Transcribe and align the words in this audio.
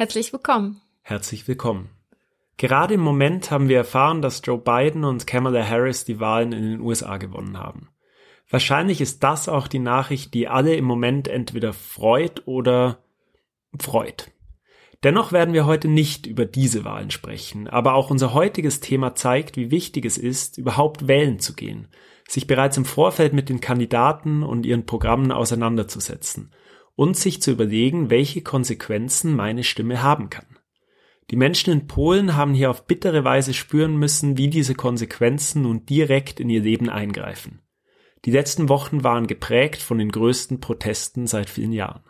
Herzlich 0.00 0.32
willkommen. 0.32 0.80
Herzlich 1.02 1.46
willkommen. 1.46 1.90
Gerade 2.56 2.94
im 2.94 3.02
Moment 3.02 3.50
haben 3.50 3.68
wir 3.68 3.76
erfahren, 3.76 4.22
dass 4.22 4.40
Joe 4.42 4.56
Biden 4.56 5.04
und 5.04 5.26
Kamala 5.26 5.62
Harris 5.62 6.06
die 6.06 6.18
Wahlen 6.18 6.52
in 6.52 6.62
den 6.62 6.80
USA 6.80 7.18
gewonnen 7.18 7.58
haben. 7.58 7.90
Wahrscheinlich 8.48 9.02
ist 9.02 9.22
das 9.22 9.46
auch 9.46 9.68
die 9.68 9.78
Nachricht, 9.78 10.32
die 10.32 10.48
alle 10.48 10.74
im 10.74 10.86
Moment 10.86 11.28
entweder 11.28 11.74
freut 11.74 12.46
oder 12.46 13.04
freut. 13.78 14.30
Dennoch 15.02 15.32
werden 15.32 15.52
wir 15.52 15.66
heute 15.66 15.88
nicht 15.88 16.26
über 16.26 16.46
diese 16.46 16.86
Wahlen 16.86 17.10
sprechen, 17.10 17.68
aber 17.68 17.92
auch 17.92 18.08
unser 18.08 18.32
heutiges 18.32 18.80
Thema 18.80 19.14
zeigt, 19.14 19.58
wie 19.58 19.70
wichtig 19.70 20.06
es 20.06 20.16
ist, 20.16 20.56
überhaupt 20.56 21.08
wählen 21.08 21.40
zu 21.40 21.52
gehen, 21.52 21.88
sich 22.26 22.46
bereits 22.46 22.78
im 22.78 22.86
Vorfeld 22.86 23.34
mit 23.34 23.50
den 23.50 23.60
Kandidaten 23.60 24.44
und 24.44 24.64
ihren 24.64 24.86
Programmen 24.86 25.30
auseinanderzusetzen 25.30 26.52
und 27.00 27.16
sich 27.16 27.40
zu 27.40 27.52
überlegen, 27.52 28.10
welche 28.10 28.42
Konsequenzen 28.42 29.34
meine 29.34 29.64
Stimme 29.64 30.02
haben 30.02 30.28
kann. 30.28 30.58
Die 31.30 31.36
Menschen 31.36 31.72
in 31.72 31.86
Polen 31.86 32.36
haben 32.36 32.52
hier 32.52 32.68
auf 32.68 32.86
bittere 32.86 33.24
Weise 33.24 33.54
spüren 33.54 33.96
müssen, 33.96 34.36
wie 34.36 34.48
diese 34.48 34.74
Konsequenzen 34.74 35.62
nun 35.62 35.86
direkt 35.86 36.40
in 36.40 36.50
ihr 36.50 36.60
Leben 36.60 36.90
eingreifen. 36.90 37.62
Die 38.26 38.30
letzten 38.30 38.68
Wochen 38.68 39.02
waren 39.02 39.26
geprägt 39.26 39.80
von 39.80 39.96
den 39.96 40.12
größten 40.12 40.60
Protesten 40.60 41.26
seit 41.26 41.48
vielen 41.48 41.72
Jahren. 41.72 42.04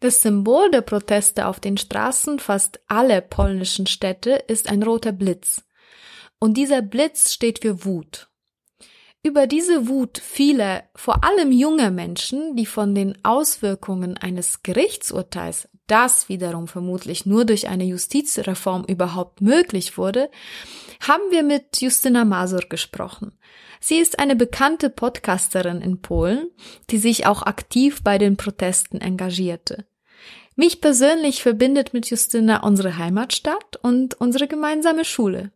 Das 0.00 0.22
Symbol 0.22 0.70
der 0.70 0.80
Proteste 0.80 1.46
auf 1.46 1.60
den 1.60 1.76
Straßen 1.76 2.38
fast 2.38 2.80
aller 2.86 3.20
polnischen 3.20 3.86
Städte 3.86 4.42
ist 4.48 4.70
ein 4.70 4.82
roter 4.82 5.12
Blitz. 5.12 5.66
Und 6.38 6.56
dieser 6.56 6.80
Blitz 6.80 7.30
steht 7.30 7.58
für 7.58 7.84
Wut. 7.84 8.30
Über 9.26 9.48
diese 9.48 9.88
Wut 9.88 10.18
vieler, 10.18 10.84
vor 10.94 11.24
allem 11.24 11.50
junger 11.50 11.90
Menschen, 11.90 12.54
die 12.54 12.64
von 12.64 12.94
den 12.94 13.18
Auswirkungen 13.24 14.16
eines 14.16 14.62
Gerichtsurteils, 14.62 15.68
das 15.88 16.28
wiederum 16.28 16.68
vermutlich 16.68 17.26
nur 17.26 17.44
durch 17.44 17.66
eine 17.66 17.82
Justizreform 17.82 18.84
überhaupt 18.84 19.40
möglich 19.40 19.98
wurde, 19.98 20.30
haben 21.00 21.24
wir 21.30 21.42
mit 21.42 21.80
Justyna 21.80 22.24
Mazur 22.24 22.62
gesprochen. 22.68 23.32
Sie 23.80 23.96
ist 23.96 24.20
eine 24.20 24.36
bekannte 24.36 24.90
Podcasterin 24.90 25.80
in 25.80 26.00
Polen, 26.02 26.48
die 26.90 26.98
sich 26.98 27.26
auch 27.26 27.42
aktiv 27.42 28.04
bei 28.04 28.18
den 28.18 28.36
Protesten 28.36 29.00
engagierte. 29.00 29.86
Mich 30.54 30.80
persönlich 30.80 31.42
verbindet 31.42 31.92
mit 31.92 32.08
Justyna 32.08 32.62
unsere 32.62 32.96
Heimatstadt 32.96 33.76
und 33.82 34.14
unsere 34.20 34.46
gemeinsame 34.46 35.04
Schule. 35.04 35.50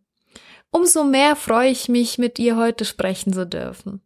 Umso 0.71 1.05
mehr 1.05 1.37
freue 1.37 1.71
ich 1.71 1.89
mich, 1.89 2.19
mit 2.19 2.39
ihr 2.39 2.57
heute 2.57 2.85
sprechen 2.85 3.33
zu 3.33 3.47
dürfen. 3.47 4.03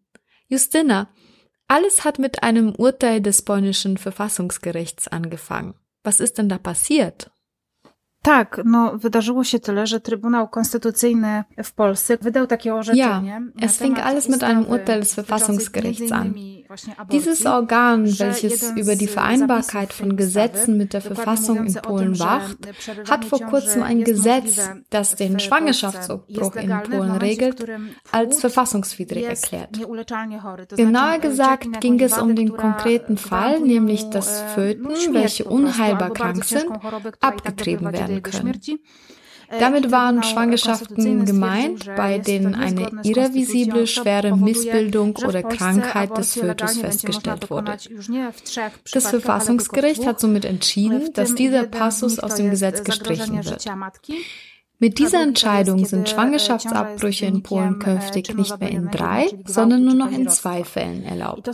Justyna, 0.48 1.08
alles 1.68 2.04
hat 2.04 2.18
mit 2.18 2.42
einem 2.42 2.74
Urteil 2.74 3.20
des 3.20 3.42
polnischen 3.42 3.96
Verfassungsgerichts 3.96 5.08
angefangen. 5.08 5.74
Was 6.02 6.20
ist 6.20 6.38
denn 6.38 6.48
da 6.48 6.58
passiert? 6.58 7.30
Tak, 8.24 8.60
no 8.64 8.98
wydarzyło 8.98 9.44
się 9.44 9.58
tyle, 9.58 9.86
że 9.86 10.00
Trybunał 10.00 10.48
Konstytucyjny 10.48 11.44
w 11.64 11.72
Polsce 11.72 12.18
wydał 12.20 12.46
takie 12.46 12.74
orzeczenie. 12.74 13.52
Ja, 13.58 13.66
es 13.66 13.76
fing 13.76 13.98
alles 13.98 14.28
mit 14.28 14.42
einem 14.42 14.66
Urteil 14.66 15.00
des 15.00 15.14
Verfassungsgerichts 15.14 16.12
an. 16.12 16.34
Dieses 17.10 17.46
Organ, 17.46 18.06
welches 18.18 18.72
über 18.76 18.96
die 18.96 19.06
Vereinbarkeit 19.06 19.92
von 19.92 20.16
Gesetzen 20.16 20.78
mit 20.78 20.92
der 20.92 21.00
Verfassung 21.00 21.66
in 21.66 21.74
Polen 21.74 22.18
wacht, 22.18 22.56
hat 23.10 23.24
vor 23.24 23.40
kurzem 23.40 23.82
ein 23.82 24.04
Gesetz, 24.04 24.70
das 24.90 25.14
den 25.14 25.38
Schwangerschaftsabbruch 25.38 26.56
in 26.56 26.70
Polen 26.90 27.16
regelt, 27.16 27.64
als 28.10 28.40
verfassungswidrig 28.40 29.24
erklärt. 29.24 29.78
Genauer 30.76 31.18
gesagt 31.18 31.80
ging 31.80 32.00
es 32.00 32.18
um 32.18 32.34
den 32.34 32.56
konkreten 32.56 33.18
Fall, 33.18 33.60
nämlich 33.60 34.10
dass 34.10 34.42
Föten, 34.54 34.88
welche 35.12 35.44
unheilbar 35.44 36.10
krank 36.10 36.44
sind, 36.44 36.66
abgetrieben 37.20 37.92
werden 37.92 38.13
können. 38.22 38.60
Damit 39.50 39.90
waren 39.90 40.22
Schwangerschaften 40.22 41.26
gemeint, 41.26 41.84
bei 41.96 42.18
denen 42.18 42.54
eine 42.54 42.90
irreversible 43.02 43.86
schwere 43.86 44.36
Missbildung 44.36 45.16
oder 45.16 45.42
Krankheit 45.42 46.16
des 46.16 46.34
Fötus 46.34 46.78
festgestellt 46.78 47.50
wurde. 47.50 47.76
Das 48.92 49.08
Verfassungsgericht 49.08 50.06
hat 50.06 50.20
somit 50.20 50.44
entschieden, 50.44 51.12
dass 51.12 51.34
dieser 51.34 51.64
Passus 51.64 52.18
aus 52.18 52.36
dem 52.36 52.50
Gesetz 52.50 52.84
gestrichen 52.84 53.44
wird. 53.44 53.64
Mit 54.80 54.98
dieser 54.98 55.22
Entscheidung 55.22 55.84
sind 55.84 56.08
Schwangerschaftsabbrüche 56.08 57.26
in 57.26 57.42
Polen 57.42 57.78
künftig 57.78 58.34
nicht 58.34 58.58
mehr 58.58 58.70
in 58.70 58.90
drei, 58.90 59.28
sondern 59.46 59.84
nur 59.84 59.94
noch 59.94 60.10
in 60.10 60.28
zwei 60.28 60.64
Fällen 60.64 61.04
erlaubt. 61.04 61.48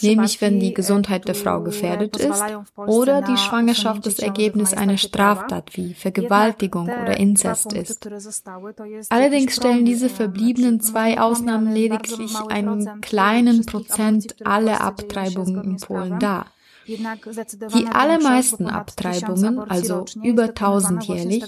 Nämlich 0.00 0.40
wenn 0.40 0.58
die 0.58 0.72
Gesundheit 0.72 1.28
der 1.28 1.34
Frau 1.34 1.60
gefährdet 1.60 2.16
ist 2.16 2.42
oder 2.76 3.20
die 3.22 3.36
Schwangerschaft 3.36 4.06
das 4.06 4.18
Ergebnis 4.18 4.72
einer 4.72 4.96
Straftat 4.96 5.76
wie 5.76 5.92
Vergewaltigung 5.92 6.84
oder 6.86 7.18
Inzest 7.18 7.72
ist. 7.74 8.08
Allerdings 9.10 9.54
stellen 9.54 9.84
diese 9.84 10.08
verbliebenen 10.08 10.80
zwei 10.80 11.20
Ausnahmen 11.20 11.72
lediglich 11.72 12.34
einen 12.48 13.00
kleinen 13.02 13.66
Prozent 13.66 14.34
aller 14.46 14.80
Abtreibungen 14.80 15.62
in 15.62 15.76
Polen 15.76 16.18
dar. 16.18 16.46
Die 16.86 17.86
allermeisten 17.86 18.66
Abtreibungen, 18.66 19.58
also 19.58 20.04
über 20.22 20.44
1000 20.44 21.04
jährlich, 21.04 21.44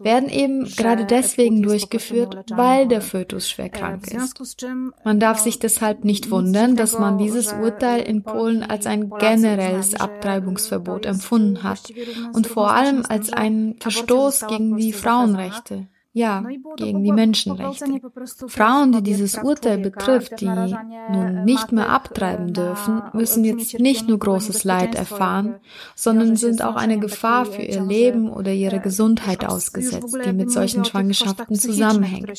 werden 0.00 0.28
eben 0.28 0.64
gerade 0.64 1.04
deswegen 1.04 1.62
durchgeführt, 1.62 2.50
weil 2.50 2.88
der 2.88 3.00
Fötus 3.00 3.48
schwer 3.50 3.68
krank 3.68 4.06
ist. 4.12 4.64
Man 5.04 5.20
darf 5.20 5.38
sich 5.38 5.58
deshalb 5.58 6.04
nicht 6.04 6.30
wundern, 6.30 6.76
dass 6.76 6.98
man 6.98 7.18
dieses 7.18 7.52
Urteil 7.52 8.02
in 8.02 8.22
Polen 8.22 8.62
als 8.62 8.86
ein 8.86 9.10
generelles 9.10 9.94
Abtreibungsverbot 9.94 11.06
empfunden 11.06 11.62
hat 11.62 11.92
und 12.32 12.46
vor 12.46 12.72
allem 12.72 13.04
als 13.08 13.32
einen 13.32 13.78
Verstoß 13.80 14.46
gegen 14.48 14.76
die 14.76 14.92
Frauenrechte. 14.92 15.88
Ja, 16.16 16.42
gegen 16.76 17.04
die 17.04 17.12
Menschenrechte. 17.12 18.00
Frauen, 18.48 18.90
die 18.92 19.02
dieses 19.02 19.36
Urteil 19.36 19.76
betrifft, 19.76 20.40
die 20.40 20.46
nun 20.46 21.44
nicht 21.44 21.72
mehr 21.72 21.90
abtreiben 21.90 22.54
dürfen, 22.54 23.02
müssen 23.12 23.44
jetzt 23.44 23.78
nicht 23.78 24.08
nur 24.08 24.18
großes 24.18 24.64
Leid 24.64 24.94
erfahren, 24.94 25.56
sondern 25.94 26.36
sind 26.36 26.64
auch 26.64 26.76
eine 26.76 26.98
Gefahr 26.98 27.44
für 27.44 27.60
ihr 27.60 27.82
Leben 27.82 28.30
oder 28.30 28.50
ihre 28.50 28.80
Gesundheit 28.80 29.44
ausgesetzt, 29.44 30.16
die 30.24 30.32
mit 30.32 30.50
solchen 30.50 30.86
Schwangerschaften 30.86 31.54
zusammenhängt. 31.54 32.32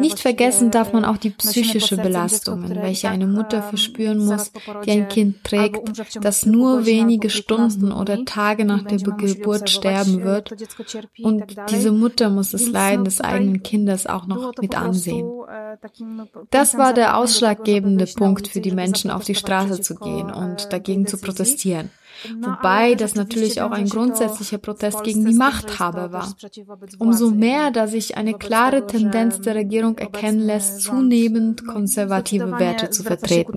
Nicht 0.00 0.18
vergessen 0.18 0.72
darf 0.72 0.92
man 0.92 1.04
auch 1.04 1.18
die 1.18 1.30
psychische 1.30 1.96
Belastungen, 1.96 2.74
welche 2.82 3.10
eine 3.10 3.28
Mutter 3.28 3.62
verspüren 3.62 4.26
muss, 4.26 4.50
die 4.84 4.90
ein 4.90 5.06
Kind 5.06 5.44
trägt, 5.44 5.78
das 6.20 6.46
nur 6.46 6.84
wenige 6.84 7.30
Stunden 7.30 7.92
oder 7.92 8.24
Tage 8.24 8.64
nach 8.64 8.82
der 8.82 8.98
Geburt 8.98 9.70
sterben 9.70 10.24
wird. 10.24 10.52
Und 11.22 11.44
diese 11.70 11.92
Mutter 11.92 12.28
muss 12.28 12.52
es 12.52 12.71
Leiden 12.72 13.04
des 13.04 13.20
eigenen 13.20 13.62
Kindes 13.62 14.06
auch 14.06 14.26
noch 14.26 14.52
mit 14.60 14.76
ansehen. 14.76 15.30
Das 16.50 16.76
war 16.76 16.92
der 16.92 17.16
ausschlaggebende 17.16 18.06
Punkt 18.06 18.48
für 18.48 18.60
die 18.60 18.72
Menschen, 18.72 19.10
auf 19.10 19.24
die 19.24 19.34
Straße 19.34 19.80
zu 19.80 19.94
gehen 19.94 20.30
und 20.30 20.72
dagegen 20.72 21.06
zu 21.06 21.18
protestieren. 21.18 21.90
Wobei 22.40 22.94
das 22.94 23.14
natürlich 23.14 23.62
auch 23.62 23.70
ein 23.70 23.88
grundsätzlicher 23.88 24.58
Protest 24.58 25.02
gegen 25.02 25.24
die 25.24 25.34
Machthaber 25.34 26.12
war. 26.12 26.34
Umso 26.98 27.30
mehr, 27.30 27.70
da 27.70 27.86
sich 27.86 28.16
eine 28.16 28.34
klare 28.34 28.86
Tendenz 28.86 29.40
der 29.40 29.54
Regierung 29.54 29.98
erkennen 29.98 30.40
lässt, 30.40 30.82
zunehmend 30.82 31.66
konservative 31.66 32.58
Werte 32.58 32.90
zu 32.90 33.02
vertreten. 33.02 33.56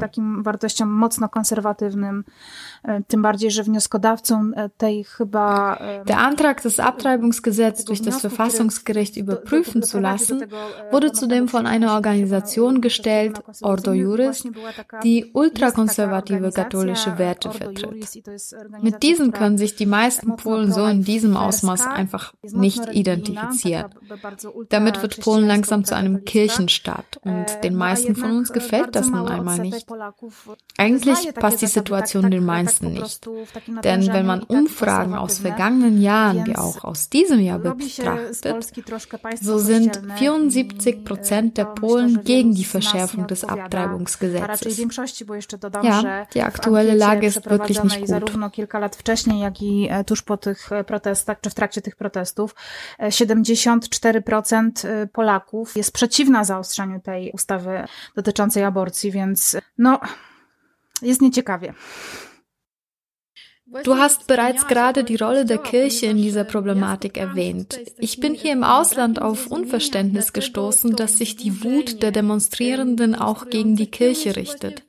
Tym 3.08 3.22
bardziej, 3.22 3.52
że 3.52 3.64
wnioskodawcą 3.64 4.52
tej 4.78 5.04
chyba. 5.04 5.80
Der 6.08 6.20
Antrag, 6.20 6.62
das 6.62 6.80
Abtreibungsgesetz 6.80 7.86
durch 7.86 8.02
das 8.02 8.22
Verfassungsgericht 8.22 9.18
überprüfen 9.18 9.84
zu 9.84 10.00
lassen, 10.00 10.46
wurde 10.92 11.12
zudem 11.12 11.48
von 11.48 11.66
einer 11.66 11.94
Organisation 11.94 12.82
gestellt, 12.82 13.42
Ordo 13.62 13.94
Juris, 13.94 14.44
die 15.04 15.32
ultrakonservative 15.34 16.52
katholische 16.52 17.18
Werte 17.18 17.52
vertritt. 17.52 18.24
Mit 18.82 19.04
diesen 19.04 19.32
können 19.32 19.58
sich 19.58 19.76
die 19.76 19.86
meisten 19.86 20.36
Polen 20.36 20.72
so 20.72 20.86
in 20.86 21.04
diesem 21.04 21.38
Ausmaß 21.38 21.88
einfach 21.88 22.34
nicht 22.42 22.94
identifizieren. 22.94 23.96
Damit 24.70 25.02
wird 25.02 25.22
Polen 25.22 25.48
langsam 25.48 25.86
zu 25.86 25.96
einem 25.96 26.26
Kirchenstaat 26.26 27.20
und 27.24 27.46
den 27.64 27.76
meisten 27.76 28.16
von 28.16 28.32
uns 28.32 28.54
gefällt 28.54 28.96
das 28.96 29.10
nun 29.10 29.28
einmal 29.28 29.60
nicht. 29.60 29.88
Eigentlich 30.78 31.34
passt 31.34 31.62
die 31.62 31.68
Situation 31.68 32.30
den 32.30 32.46
meisten 32.46 32.75
nicht. 32.82 33.28
Denn 33.84 34.08
wenn 34.08 34.26
man 34.26 34.44
Umfragen 34.44 35.16
aus 35.16 35.40
vergangenen 35.40 36.02
Jahren 36.02 36.46
wie 36.46 36.56
auch 36.56 36.84
aus 36.84 37.10
diesem 37.10 37.40
Jahr 37.40 37.60
betrachtet, 37.60 38.74
so 39.42 39.60
sind 39.60 40.02
74 40.18 41.04
Prozent 41.04 41.58
der 41.58 41.66
Polen 41.66 42.24
gegen 42.24 42.54
die 42.54 42.66
Verschärfung 42.66 43.28
des 43.28 43.44
Abtreibungsgesetzes. 43.44 44.80
Ja, 45.84 46.26
die 46.34 46.42
aktuelle 46.42 46.96
Lage 46.96 47.28
ist 47.28 47.50
wirklich 47.50 47.84
nicht 47.84 48.00
gut. 48.00 48.10
zarówno 48.10 48.50
kilka 48.50 48.80
lat 48.80 48.96
wcześniej, 48.96 49.40
jak 49.40 49.62
i 49.62 49.90
tuż 50.06 50.22
po 50.22 50.38
tych 50.38 50.70
protestach, 50.88 51.42
czy 51.42 51.50
w 51.50 51.54
trakcie 51.54 51.82
tych 51.82 51.96
protestów, 51.96 52.56
74% 53.00 55.08
Polaków 55.08 55.76
jest 55.76 55.92
przeciwna 55.92 56.44
zaostrzaniu 56.44 57.00
tej 57.00 57.32
ustawy 57.32 57.84
dotyczącej 58.16 58.64
aborcji, 58.64 59.12
więc 59.12 59.58
no, 59.78 60.00
jest 61.02 61.22
nieciekawie. 61.22 61.74
Du 63.84 63.98
hast 63.98 64.28
bereits 64.28 64.68
gerade 64.68 65.04
die 65.04 65.16
Rolle 65.16 65.46
der 65.46 65.58
Kirche 65.58 66.08
in 66.08 66.18
dieser 66.18 66.44
Problematik 66.44 67.18
erwähnt. 67.18 67.80
Ich 68.00 68.20
bin 68.20 68.34
hier 68.34 68.54
im 68.54 68.64
Ausland 68.64 69.22
auf 69.22 69.48
Unverständnis 69.48 70.34
gestoßen, 70.34 70.96
dass 70.96 71.18
sich 71.18 71.36
die 71.36 71.64
Wut 71.64 72.02
der 72.02 72.12
Demonstrierenden 72.12 73.16
auch 73.16 73.50
gegen 73.50 73.76
die 73.76 73.92
Kirche 73.92 74.36
richtet. 74.36 74.84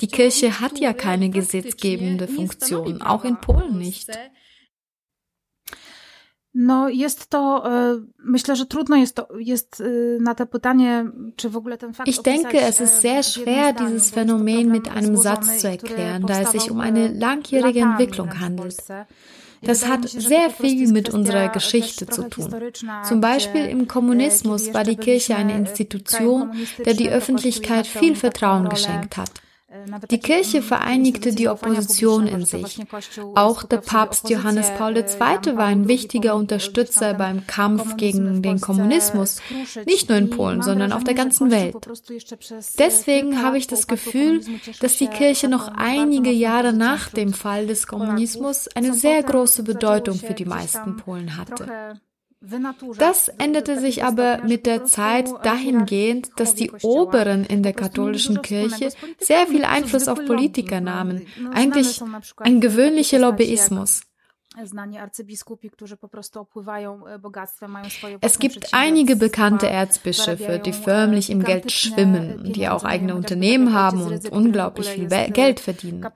Die 0.00 0.06
Kirche 0.06 0.60
hat 0.60 0.78
ja 0.78 0.92
keine 0.92 1.30
gesetzgebende 1.30 2.28
Funktion, 2.28 3.02
auch 3.02 3.24
in 3.24 3.36
Polen 3.36 3.78
nicht. 3.78 4.08
No, 6.54 6.88
jest 6.88 7.30
to, 7.30 7.64
myślę, 8.18 8.56
że 8.56 8.66
trudno 8.66 8.96
jest, 8.96 9.14
to, 9.16 9.28
jest 9.38 9.82
na 10.20 10.34
to 10.34 10.46
pytanie, 10.46 11.04
czy 11.36 11.48
w 11.48 11.56
ogóle 11.56 11.78
ten 11.78 11.94
Fakt 11.94 12.08
Ich 12.08 12.22
denke, 12.22 12.60
es 12.60 12.80
ist 12.80 13.00
sehr 13.00 13.24
schwer, 13.24 13.74
dieses 13.74 14.10
Phänomen 14.10 14.70
mit 14.70 14.88
einem 14.88 15.16
Satz 15.16 15.60
zu 15.60 15.68
erklären, 15.68 16.26
da 16.26 16.40
es 16.40 16.50
sich 16.50 16.70
um 16.70 16.80
eine 16.80 17.08
langjährige 17.08 17.80
Entwicklung 17.80 18.40
handelt. 18.40 18.76
Das 19.62 19.86
hat 19.86 20.08
sehr 20.08 20.50
viel 20.50 20.92
mit 20.92 21.08
unserer 21.14 21.48
Geschichte 21.48 22.06
zu 22.06 22.28
tun. 22.28 22.52
Zum 23.08 23.20
Beispiel 23.20 23.64
im 23.66 23.86
Kommunismus 23.88 24.74
war 24.74 24.84
die 24.84 24.96
Kirche 24.96 25.36
eine 25.36 25.56
Institution, 25.56 26.50
der 26.84 26.94
die 26.94 27.10
Öffentlichkeit 27.10 27.86
viel 27.86 28.16
Vertrauen 28.16 28.68
geschenkt 28.68 29.16
hat. 29.16 29.30
Die 30.10 30.18
Kirche 30.18 30.62
vereinigte 30.62 31.34
die 31.34 31.48
Opposition 31.48 32.26
in 32.26 32.44
sich. 32.44 32.78
Auch 33.34 33.62
der 33.62 33.78
Papst 33.78 34.28
Johannes 34.28 34.70
Paul 34.76 34.96
II. 34.96 35.56
war 35.56 35.66
ein 35.66 35.88
wichtiger 35.88 36.36
Unterstützer 36.36 37.14
beim 37.14 37.46
Kampf 37.46 37.96
gegen 37.96 38.42
den 38.42 38.60
Kommunismus, 38.60 39.40
nicht 39.86 40.08
nur 40.08 40.18
in 40.18 40.30
Polen, 40.30 40.62
sondern 40.62 40.92
auf 40.92 41.04
der 41.04 41.14
ganzen 41.14 41.50
Welt. 41.50 41.76
Deswegen 42.78 43.42
habe 43.42 43.58
ich 43.58 43.66
das 43.66 43.86
Gefühl, 43.86 44.42
dass 44.80 44.98
die 44.98 45.08
Kirche 45.08 45.48
noch 45.48 45.68
einige 45.68 46.30
Jahre 46.30 46.72
nach 46.72 47.08
dem 47.10 47.32
Fall 47.32 47.66
des 47.66 47.86
Kommunismus 47.86 48.68
eine 48.68 48.92
sehr 48.92 49.22
große 49.22 49.62
Bedeutung 49.62 50.16
für 50.16 50.34
die 50.34 50.44
meisten 50.44 50.96
Polen 50.96 51.36
hatte. 51.36 52.00
Das 52.98 53.28
änderte 53.28 53.78
sich 53.78 54.04
aber 54.04 54.42
mit 54.44 54.66
der 54.66 54.84
Zeit 54.84 55.30
dahingehend, 55.44 56.30
dass 56.36 56.54
die 56.54 56.72
Oberen 56.82 57.44
in 57.44 57.62
der 57.62 57.72
katholischen 57.72 58.42
Kirche 58.42 58.90
sehr 59.18 59.46
viel 59.46 59.64
Einfluss 59.64 60.08
auf 60.08 60.24
Politiker 60.24 60.80
nahmen. 60.80 61.26
Eigentlich 61.52 62.02
ein 62.38 62.60
gewöhnlicher 62.60 63.20
Lobbyismus. 63.20 64.02
Es 68.20 68.38
gibt 68.38 68.74
einige 68.74 69.16
bekannte 69.16 69.68
Erzbischöfe, 69.68 70.58
die 70.58 70.72
förmlich 70.72 71.30
im 71.30 71.42
Geld 71.42 71.72
schwimmen, 71.72 72.52
die 72.52 72.68
auch 72.68 72.84
eigene 72.84 73.14
Unternehmen 73.14 73.72
haben 73.72 74.02
und 74.02 74.28
unglaublich 74.30 74.88
viel 74.88 75.08
Geld 75.08 75.60
verdienen. 75.60 76.06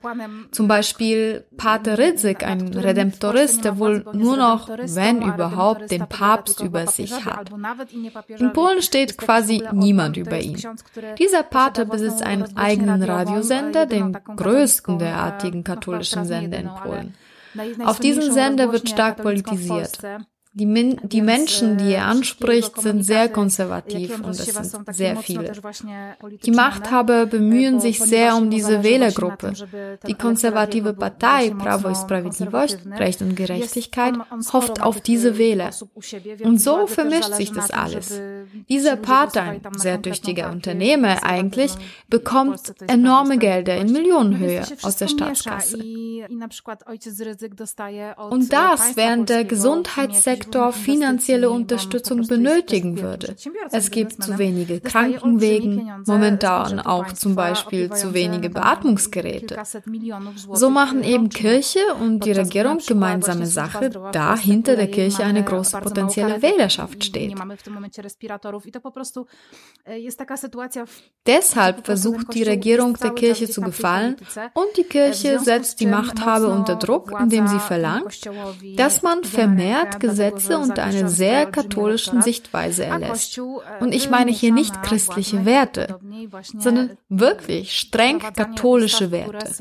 Zum 0.51 0.67
Beispiel 0.67 1.45
Pater 1.57 1.97
Rydzyk, 1.97 2.43
ein 2.43 2.73
Redemptorist, 2.73 3.65
der 3.65 3.79
wohl 3.79 4.05
nur 4.13 4.37
noch, 4.37 4.69
wenn 4.69 5.21
überhaupt, 5.21 5.89
den 5.89 6.07
Papst 6.07 6.61
über 6.61 6.85
sich 6.87 7.25
hat. 7.25 7.49
In 8.27 8.53
Polen 8.53 8.81
steht 8.81 9.17
quasi 9.17 9.63
niemand 9.71 10.17
über 10.17 10.39
ihn. 10.39 10.61
Dieser 11.17 11.43
Pater 11.43 11.85
besitzt 11.85 12.21
einen 12.21 12.55
eigenen 12.55 13.01
Radiosender, 13.01 13.85
den 13.85 14.13
größten 14.13 14.99
derartigen 14.99 15.63
katholischen 15.63 16.25
Sender 16.25 16.59
in 16.59 16.69
Polen. 16.69 17.15
Auf 17.85 17.99
diesem 17.99 18.31
Sender 18.31 18.71
wird 18.71 18.89
stark 18.89 19.21
politisiert. 19.21 19.99
Die, 20.59 20.65
Min 20.65 20.99
die 21.03 21.21
Menschen, 21.21 21.77
die 21.77 21.93
er 21.93 22.05
anspricht, 22.05 22.81
sind 22.81 23.03
sehr 23.03 23.29
konservativ 23.29 24.19
und 24.19 24.31
es 24.31 24.45
sind 24.45 24.95
sehr 24.95 25.17
viele. 25.17 25.51
Die 26.43 26.49
Machthaber 26.49 27.27
bemühen 27.27 27.79
sich 27.79 27.99
sehr 27.99 28.35
um 28.35 28.49
diese 28.49 28.81
Wählergruppe. 28.81 29.53
Die 30.07 30.15
konservative 30.15 30.93
Partei 30.93 31.51
Prawo 31.51 31.89
i 31.89 31.95
Sprawiedliwość, 31.95 32.77
Recht 32.97 33.21
und 33.21 33.35
Gerechtigkeit, 33.35 34.15
hofft 34.51 34.81
auf 34.81 34.99
diese 34.99 35.37
Wähler. 35.37 35.69
Und 36.43 36.59
so 36.59 36.87
vermischt 36.87 37.35
sich 37.35 37.51
das 37.51 37.69
alles. 37.69 38.19
Dieser 38.67 38.95
Partei, 38.95 39.61
sehr 39.75 40.01
tüchtiger 40.01 40.49
Unternehmer 40.51 41.23
eigentlich, 41.23 41.73
bekommt 42.09 42.73
enorme 42.87 43.37
Gelder 43.37 43.77
in 43.77 43.91
Millionenhöhe 43.91 44.63
aus 44.81 44.95
der 44.95 45.07
Staatskasse. 45.07 45.77
Und 48.29 48.51
das, 48.51 48.97
während 48.97 49.29
der 49.29 49.45
Gesundheitssektor 49.45 50.46
Sektor 50.47 50.71
finanzielle 50.71 51.49
Unterstützung 51.49 52.25
benötigen 52.25 53.01
würde. 53.01 53.35
Es 53.71 53.91
gibt 53.91 54.23
zu 54.23 54.37
wenige 54.37 54.79
Krankenwegen, 54.79 55.91
momentan 56.05 56.79
auch 56.79 57.11
zum 57.11 57.35
Beispiel 57.35 57.91
zu 57.91 58.13
wenige 58.13 58.49
Beatmungsgeräte. 58.49 59.61
So 60.53 60.69
machen 60.69 61.03
eben 61.03 61.27
Kirche 61.27 61.81
und 61.99 62.23
die 62.23 62.31
Regierung 62.31 62.77
gemeinsame 62.77 63.45
Sache, 63.45 63.89
da 64.13 64.37
hinter 64.37 64.77
der 64.77 64.87
Kirche 64.87 65.25
eine 65.25 65.43
große 65.43 65.77
potenzielle 65.81 66.41
Wählerschaft 66.41 67.03
steht. 67.03 67.35
Deshalb 71.25 71.85
versucht 71.85 72.33
die 72.33 72.43
Regierung 72.43 72.93
der 72.93 73.11
Kirche 73.11 73.49
zu 73.49 73.61
gefallen 73.61 74.15
und 74.53 74.77
die 74.77 74.83
Kirche 74.83 75.39
setzt 75.39 75.81
die 75.81 75.87
Machthaber 75.87 76.53
unter 76.53 76.77
Druck, 76.77 77.13
indem 77.19 77.47
sie 77.47 77.59
verlangt, 77.59 78.29
dass 78.77 79.01
man 79.01 79.25
vermehrt 79.25 79.99
Gesetze 79.99 80.36
Gesetze 80.37 80.57
und 80.57 80.79
eine 80.79 81.09
sehr 81.09 81.45
katholischen 81.45 82.21
Sichtweise 82.21 82.85
erlässt. 82.85 83.39
Und 83.79 83.93
ich 83.93 84.09
meine 84.09 84.31
hier 84.31 84.53
nicht 84.53 84.81
christliche 84.83 85.45
Werte, 85.45 85.99
sondern 86.57 86.97
wirklich 87.09 87.77
streng 87.77 88.19
katholische 88.19 89.11
Werte. 89.11 89.53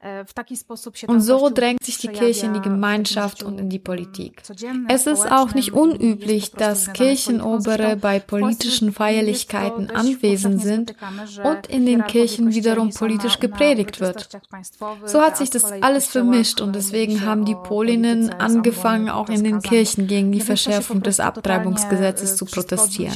Äh, 0.00 0.24
und 1.06 1.20
so 1.20 1.50
drängt 1.50 1.84
sich 1.84 1.98
die 1.98 2.08
Kirche 2.08 2.46
in 2.46 2.54
die 2.54 2.60
Gemeinschaft 2.60 3.42
und 3.42 3.58
in 3.58 3.68
die 3.68 3.78
Politik. 3.78 4.42
Es 4.88 5.06
ist 5.06 5.30
auch 5.30 5.54
nicht 5.54 5.72
unüblich, 5.72 6.52
dass 6.52 6.92
Kirchenobere 6.92 7.96
bei 7.96 8.20
politischen 8.20 8.92
Feierlichkeiten 8.92 9.90
anwesend 9.90 10.62
sind 10.62 10.94
und 11.42 11.66
in 11.66 11.86
den 11.86 12.04
Kirchen 12.06 12.54
wiederum 12.54 12.90
politisch 12.90 13.40
gepredigt 13.40 14.00
wird. 14.00 14.28
So 15.04 15.20
hat 15.20 15.36
sich 15.36 15.50
das 15.50 15.64
alles 15.64 16.06
vermischt 16.06 16.60
und 16.60 16.74
deswegen 16.74 17.22
haben 17.22 17.44
die 17.44 17.56
Polinnen 17.56 18.30
angefangen, 18.30 19.08
auch 19.08 19.28
in 19.28 19.42
den 19.42 19.60
Kirchen 19.60 20.06
gegen 20.06 20.30
die 20.30 20.40
Verschärfung 20.40 21.02
des 21.02 21.20
Abtreibungsgesetzes 21.20 22.36
zu 22.36 22.44
protestieren. 22.44 23.14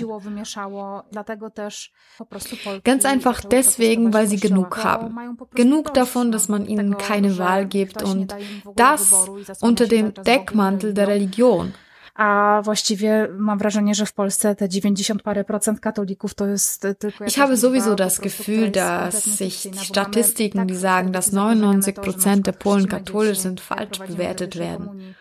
Ganz 2.84 3.04
einfach 3.04 3.40
deswegen, 3.42 4.12
weil 4.12 4.26
sie 4.26 4.40
genug 4.40 4.82
haben. 4.82 5.38
Genug 5.54 5.94
davon, 5.94 6.32
dass 6.32 6.47
man 6.48 6.66
ihnen 6.66 6.96
keine 6.96 7.38
Wahl 7.38 7.66
gibt 7.66 8.02
und 8.02 8.34
das 8.76 9.30
unter 9.60 9.86
dem 9.86 10.14
Deckmantel 10.14 10.94
der 10.94 11.08
Religion. 11.08 11.72
A 12.14 12.60
właściwie 12.64 13.28
mam 13.38 13.58
wrażenie, 13.58 13.94
że 13.94 14.06
w 14.06 14.12
Polsce 14.12 14.54
te 14.54 14.68
90 14.68 15.22
parę 15.22 15.44
procent 15.44 15.80
katolików 15.80 16.34
to 16.34 16.46
jest 16.46 16.86
tylko. 16.98 17.24
Ich 17.24 17.38
habe 17.38 17.56
sowieso 17.56 17.94
das 17.94 18.20
Gefühl, 18.20 18.70
dass 18.70 19.24
sich 19.24 19.70
die 19.70 19.84
Statistiken, 19.84 20.66
die 20.66 20.76
sagen, 20.76 21.12
dass 21.12 21.32
99 21.32 21.94
Prozent 21.94 22.46
der 22.46 22.52
Polen 22.52 22.88
katholisch 22.88 23.38
sind, 23.38 23.60
falsch 23.60 23.98
bewertet 23.98 24.58
werden. 24.58 25.14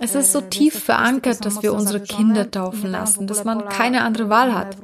Es 0.00 0.14
ist 0.14 0.32
so 0.32 0.40
tief 0.40 0.82
verankert, 0.82 1.44
dass 1.44 1.62
wir 1.62 1.74
unsere 1.74 2.00
Kinder 2.00 2.50
taufen 2.50 2.90
lassen, 2.90 3.26
dass 3.26 3.44
man 3.44 3.68
keine 3.68 4.02
andere 4.02 4.28
Wahl 4.28 4.54
hat. 4.54 4.76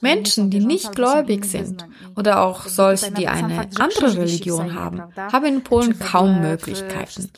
Menschen, 0.00 0.50
die 0.50 0.60
nicht 0.60 0.94
gläubig 0.94 1.44
sind 1.44 1.86
oder 2.16 2.42
auch 2.42 2.66
solche, 2.66 3.12
die 3.12 3.28
eine 3.28 3.68
andere 3.78 4.16
Religion 4.16 4.74
haben, 4.74 5.02
haben 5.16 5.46
in 5.46 5.62
Polen 5.62 5.98
kaum 5.98 6.40
Möglichkeiten. 6.40 7.30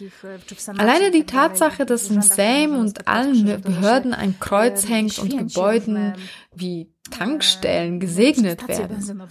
Alleine 0.79 1.11
die 1.11 1.25
Tatsache, 1.25 1.85
dass 1.85 2.11
im 2.11 2.23
Sejm 2.23 2.75
und 2.75 3.07
allen 3.07 3.61
Behörden 3.63 4.15
ein 4.15 4.41
Kreuz 4.41 4.89
hängt 4.89 5.19
und 5.19 5.37
Gebäuden 5.37 6.15
wie 6.55 6.90
Tankstellen 7.11 7.99
gesegnet 7.99 8.67
werden. 8.69 9.29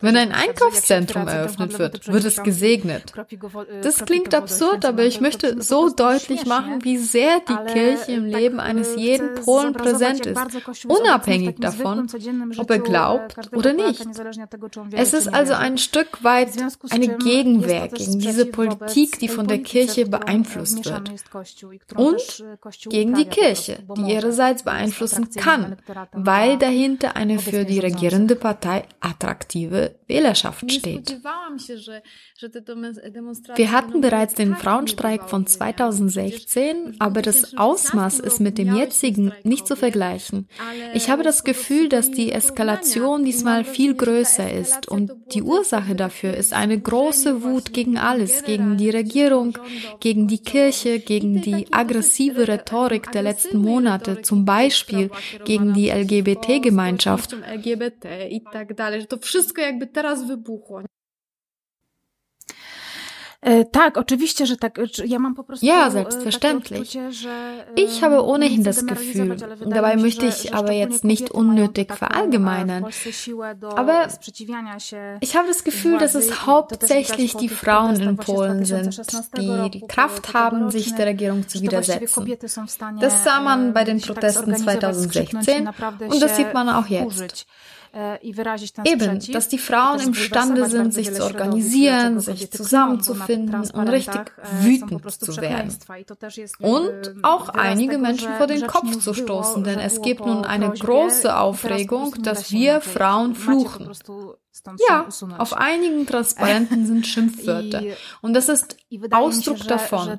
Wenn 0.00 0.16
ein 0.16 0.32
Einkaufszentrum 0.32 1.28
eröffnet 1.28 1.78
wird, 1.78 2.10
wird 2.10 2.24
es 2.24 2.42
gesegnet. 2.42 3.12
Das 3.82 4.04
klingt 4.04 4.34
absurd, 4.34 4.84
aber 4.84 5.04
ich 5.04 5.20
möchte 5.20 5.62
so 5.62 5.90
deutlich 5.90 6.46
machen, 6.46 6.84
wie 6.84 6.96
sehr 6.96 7.40
die 7.40 7.72
Kirche 7.72 8.12
im 8.12 8.24
Leben 8.24 8.60
eines 8.60 8.96
jeden 8.96 9.34
Polen 9.34 9.72
präsent 9.74 10.26
ist, 10.26 10.40
unabhängig 10.86 11.56
davon, 11.60 12.08
ob 12.56 12.70
er 12.70 12.78
glaubt 12.78 13.52
oder 13.54 13.72
nicht. 13.72 14.06
Es 14.92 15.12
ist 15.12 15.28
also 15.28 15.54
ein 15.54 15.78
Stück 15.78 16.24
weit 16.24 16.50
eine 16.90 17.18
Gegenwehr 17.18 17.88
gegen 17.88 18.18
diese 18.18 18.46
Politik, 18.46 19.18
die 19.18 19.28
von 19.28 19.46
der 19.46 19.58
Kirche 19.58 20.06
beeinflusst 20.06 20.84
wird. 20.84 21.12
Und 21.94 22.44
gegen 22.88 23.14
die 23.14 23.26
Kirche, 23.26 23.84
die 23.96 24.12
ihrerseits 24.12 24.62
beeinflussen 24.62 25.30
kann, 25.30 25.76
weil 26.12 26.48
weil 26.48 26.56
dahinter 26.56 27.16
eine 27.18 27.40
für 27.40 27.64
die 27.64 27.80
regierende 27.80 28.36
Partei 28.36 28.84
attraktive 29.00 29.96
Wählerschaft 30.06 30.70
steht. 30.70 31.20
Wir 33.56 33.72
hatten 33.72 34.00
bereits 34.00 34.34
den 34.34 34.54
Frauenstreik 34.54 35.28
von 35.28 35.46
2016, 35.46 36.94
aber 37.00 37.20
das 37.20 37.56
Ausmaß 37.56 38.20
ist 38.20 38.38
mit 38.40 38.56
dem 38.56 38.74
jetzigen 38.76 39.32
nicht 39.42 39.66
zu 39.66 39.74
vergleichen. 39.74 40.48
Ich 40.94 41.10
habe 41.10 41.24
das 41.24 41.42
Gefühl, 41.42 41.88
dass 41.88 42.12
die 42.12 42.30
Eskalation 42.30 43.24
diesmal 43.24 43.64
viel 43.64 43.94
größer 43.94 44.52
ist 44.52 44.88
und 44.88 45.10
die 45.34 45.42
Ursache 45.42 45.96
dafür 45.96 46.34
ist 46.34 46.52
eine 46.52 46.78
große 46.78 47.42
Wut 47.42 47.72
gegen 47.72 47.98
alles, 47.98 48.44
gegen 48.44 48.76
die 48.76 48.90
Regierung, 48.90 49.58
gegen 49.98 50.28
die 50.28 50.38
Kirche, 50.38 51.00
gegen 51.00 51.42
die 51.42 51.66
aggressive 51.72 52.46
Rhetorik 52.46 53.10
der 53.10 53.22
letzten 53.22 53.58
Monate, 53.58 54.22
zum 54.22 54.44
Beispiel 54.44 55.10
gegen 55.44 55.74
die 55.74 55.90
LGBT-Gemeinschaft. 55.90 56.97
Gemeinschaft. 57.04 57.32
LGBT 57.32 58.28
i 58.28 58.40
tak 58.52 58.74
dalej, 58.74 59.00
że 59.00 59.06
to 59.06 59.18
wszystko 59.18 59.60
jakby 59.60 59.86
teraz 59.86 60.26
wybuchło. 60.26 60.82
Oczywiście, 63.94 64.46
że 64.46 64.56
tak. 64.56 64.80
Ja 65.04 65.18
mam 65.18 65.34
po 65.34 65.44
prostu 65.44 65.66
Ja, 65.66 65.90
selbstverständlich. 65.90 66.98
Ich 67.76 68.02
habe 68.02 68.24
ohnehin 68.24 68.64
das 68.64 68.86
Gefühl, 68.86 69.36
dabei 69.66 69.96
möchte 69.96 70.26
ich 70.26 70.54
aber 70.54 70.72
jetzt 70.72 71.04
nicht 71.04 71.30
unnötig 71.30 71.92
verallgemeinern, 71.94 72.84
aber 73.76 74.08
ich 75.20 75.36
habe 75.36 75.48
das 75.48 75.64
Gefühl, 75.64 75.98
dass 75.98 76.14
es 76.14 76.46
hauptsächlich 76.46 77.36
die 77.36 77.48
Frauen 77.48 78.00
in 78.00 78.16
Polen 78.16 78.64
sind, 78.64 79.00
die 79.36 79.70
die 79.70 79.86
Kraft 79.86 80.34
haben, 80.34 80.70
sich 80.70 80.94
der 80.94 81.06
Regierung 81.06 81.46
zu 81.48 81.62
widersetzen. 81.62 82.36
Das 83.00 83.24
sah 83.24 83.40
man 83.40 83.72
bei 83.72 83.84
den 83.84 84.00
Protesten 84.00 84.56
2016 84.56 85.68
und 86.00 86.22
das 86.22 86.36
sieht 86.36 86.54
man 86.54 86.68
auch 86.68 86.86
jetzt. 86.86 87.46
Äh, 87.94 88.18
Eben, 88.84 89.20
dass 89.32 89.48
die 89.48 89.58
Frauen 89.58 90.00
imstande 90.00 90.68
sind, 90.68 90.92
sich 90.92 91.12
zu 91.12 91.24
organisieren, 91.24 92.20
sich 92.20 92.50
zusammenzufinden 92.50 93.70
und 93.70 93.88
richtig 93.88 94.32
wütend 94.60 95.10
zu 95.10 95.36
werden. 95.38 95.74
Und 96.60 97.24
auch 97.24 97.48
einige 97.50 97.98
Menschen 97.98 98.32
vor 98.34 98.46
den 98.46 98.66
Kopf 98.66 98.98
zu 98.98 99.14
stoßen, 99.14 99.64
denn 99.64 99.78
es 99.78 100.02
gibt 100.02 100.24
nun 100.24 100.44
eine 100.44 100.70
große 100.70 101.36
Aufregung, 101.36 102.14
dass 102.22 102.52
wir 102.52 102.80
Frauen 102.80 103.34
fluchen. 103.34 103.90
Ja, 104.88 105.06
auf 105.38 105.52
einigen 105.54 106.06
Transparenten 106.06 106.86
sind 106.86 107.06
Schimpfwörter. 107.06 107.82
Und 108.20 108.34
das 108.34 108.48
ist 108.48 108.76
Ausdruck 109.10 109.66
davon, 109.68 110.18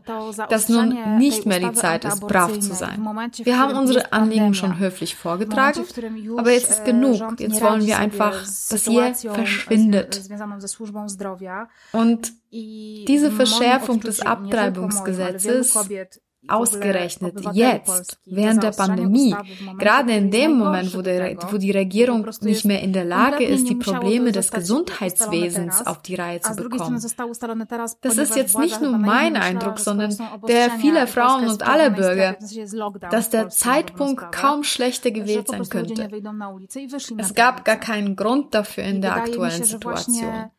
dass 0.49 0.69
nun 0.69 1.17
nicht 1.17 1.45
mehr 1.45 1.59
die 1.59 1.73
Zeit 1.73 2.05
ist, 2.05 2.21
brav 2.21 2.59
zu 2.59 2.73
sein. 2.73 3.03
Wir 3.43 3.59
haben 3.59 3.77
unsere 3.77 4.13
Anliegen 4.13 4.53
schon 4.53 4.79
höflich 4.79 5.15
vorgetragen, 5.15 5.83
aber 6.37 6.51
jetzt 6.51 6.69
ist 6.69 6.85
genug. 6.85 7.39
Jetzt 7.39 7.61
wollen 7.61 7.85
wir 7.85 7.97
einfach, 7.99 8.41
dass 8.41 8.87
ihr 8.87 9.13
verschwindet. 9.15 10.21
Und 11.91 12.33
diese 12.51 13.31
Verschärfung 13.31 13.99
des 13.99 14.21
Abtreibungsgesetzes 14.21 15.75
Ausgerechnet 16.47 17.35
jetzt, 17.53 18.17
während 18.25 18.63
der 18.63 18.71
Pandemie, 18.71 19.35
gerade 19.77 20.13
in 20.13 20.31
dem 20.31 20.53
Moment, 20.57 20.95
wo, 20.95 21.01
der, 21.01 21.35
wo 21.51 21.57
die 21.57 21.71
Regierung 21.71 22.25
nicht 22.41 22.65
mehr 22.65 22.81
in 22.81 22.93
der 22.93 23.03
Lage 23.03 23.43
ist, 23.43 23.67
die 23.69 23.75
Probleme 23.75 24.31
des 24.31 24.49
Gesundheitswesens 24.49 25.85
auf 25.85 26.01
die 26.01 26.15
Reihe 26.15 26.39
zu 26.39 26.55
bekommen. 26.55 26.99
Das 28.01 28.17
ist 28.17 28.35
jetzt 28.35 28.57
nicht 28.57 28.81
nur 28.81 28.97
mein 28.97 29.35
Eindruck, 29.35 29.79
sondern 29.79 30.15
der 30.47 30.71
vieler 30.71 31.07
Frauen 31.07 31.47
und 31.47 31.61
aller 31.67 31.89
Bürger, 31.89 32.37
dass 33.11 33.29
der 33.29 33.49
Zeitpunkt 33.49 34.31
kaum 34.31 34.63
schlechter 34.63 35.11
gewählt 35.11 35.49
sein 35.49 35.67
könnte. 35.67 36.09
Es 37.17 37.33
gab 37.33 37.65
gar 37.65 37.77
keinen 37.77 38.15
Grund 38.15 38.53
dafür 38.55 38.85
in 38.85 39.01
der 39.01 39.15
aktuellen 39.15 39.63
Situation. 39.63 40.51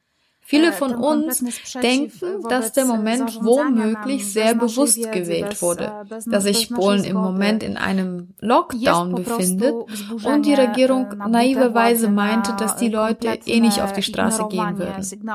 Viele 0.50 0.72
von 0.72 0.96
uns 0.96 1.44
denken, 1.74 2.42
dass 2.48 2.72
der 2.72 2.84
Moment 2.84 3.38
womöglich 3.40 4.32
sehr 4.32 4.56
bewusst 4.56 5.00
gewählt 5.12 5.62
wurde, 5.62 5.92
dass 6.26 6.42
sich 6.42 6.70
Polen 6.70 7.04
im 7.04 7.16
Moment 7.16 7.62
in 7.62 7.76
einem 7.76 8.30
Lockdown 8.40 9.14
befindet 9.14 9.72
und 10.24 10.46
die 10.46 10.54
Regierung 10.54 11.06
naiverweise 11.28 12.08
meinte, 12.08 12.56
dass 12.58 12.74
die 12.74 12.88
Leute 12.88 13.38
eh 13.46 13.60
nicht 13.60 13.80
auf 13.80 13.92
die 13.92 14.02
Straße 14.02 14.48
gehen 14.48 14.76
würden. 14.76 15.30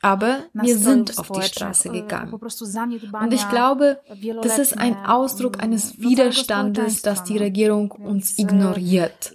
Aber 0.00 0.38
wir 0.54 0.78
sind 0.78 1.18
auf 1.18 1.30
die 1.30 1.42
Straße 1.42 1.90
gegangen. 1.90 2.32
Und 2.32 3.34
ich 3.34 3.46
glaube, 3.50 4.00
das 4.42 4.58
ist 4.58 4.78
ein 4.78 4.96
Ausdruck 5.04 5.62
eines 5.62 5.98
Widerstandes, 5.98 7.02
dass 7.02 7.24
die 7.24 7.36
Regierung 7.36 7.90
uns 7.90 8.38
ignoriert 8.38 9.34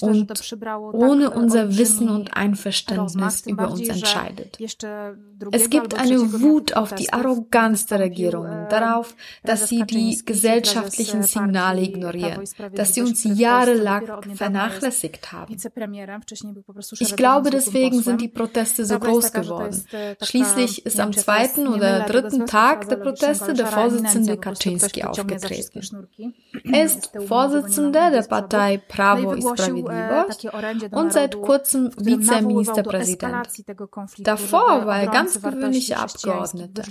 und 0.00 0.94
ohne 0.94 1.30
unser 1.30 1.76
Wissen 1.76 2.08
und 2.08 2.36
Einverständnis 2.36 3.46
über 3.46 3.70
uns 3.70 3.88
entscheidet. 3.88 4.58
Es 5.50 5.70
gibt 5.70 5.94
eine 5.98 6.40
Wut 6.40 6.76
auf 6.76 6.94
die 6.94 7.12
Arroganz 7.12 7.86
der 7.86 8.00
Regierungen, 8.00 8.68
darauf, 8.68 9.14
dass 9.42 9.68
sie 9.68 9.82
die 9.84 10.20
gesellschaftlichen 10.24 11.22
Signale 11.22 11.82
ignorieren, 11.82 12.44
dass 12.72 12.94
sie 12.94 13.02
uns 13.02 13.24
jahrelang 13.24 14.34
vernachlässigt 14.34 15.32
haben. 15.32 15.56
Ich 16.98 17.16
glaube, 17.16 17.50
deswegen 17.50 18.00
sind 18.00 18.20
die 18.20 18.28
Proteste 18.28 18.84
so 18.84 18.98
groß 18.98 19.32
geworden. 19.32 19.84
Schließlich 20.22 20.86
ist 20.86 21.00
am 21.00 21.12
zweiten 21.12 21.68
oder 21.68 22.00
dritten 22.00 22.46
Tag 22.46 22.88
der 22.88 22.96
Proteste 22.96 23.54
der 23.54 23.66
Vorsitzende 23.66 24.36
Kaczynski 24.36 25.04
aufgetreten. 25.04 26.08
Er 26.64 26.84
ist 26.84 27.10
Vorsitzender 27.26 28.10
der 28.10 28.22
Partei 28.22 28.78
Prawo 29.34 29.52
i 29.52 29.58
Sprawiedliwość 29.58 30.46
und 30.92 31.12
seit 31.12 31.36
kurzem 31.36 31.90
Vizeministerpräsident. 31.96 33.48
Davor 34.18 34.86
war 34.86 35.00
er 35.00 35.06
ganz 35.06 35.42
gewöhnlicher 35.42 36.00
Abgeordneter. 36.00 36.82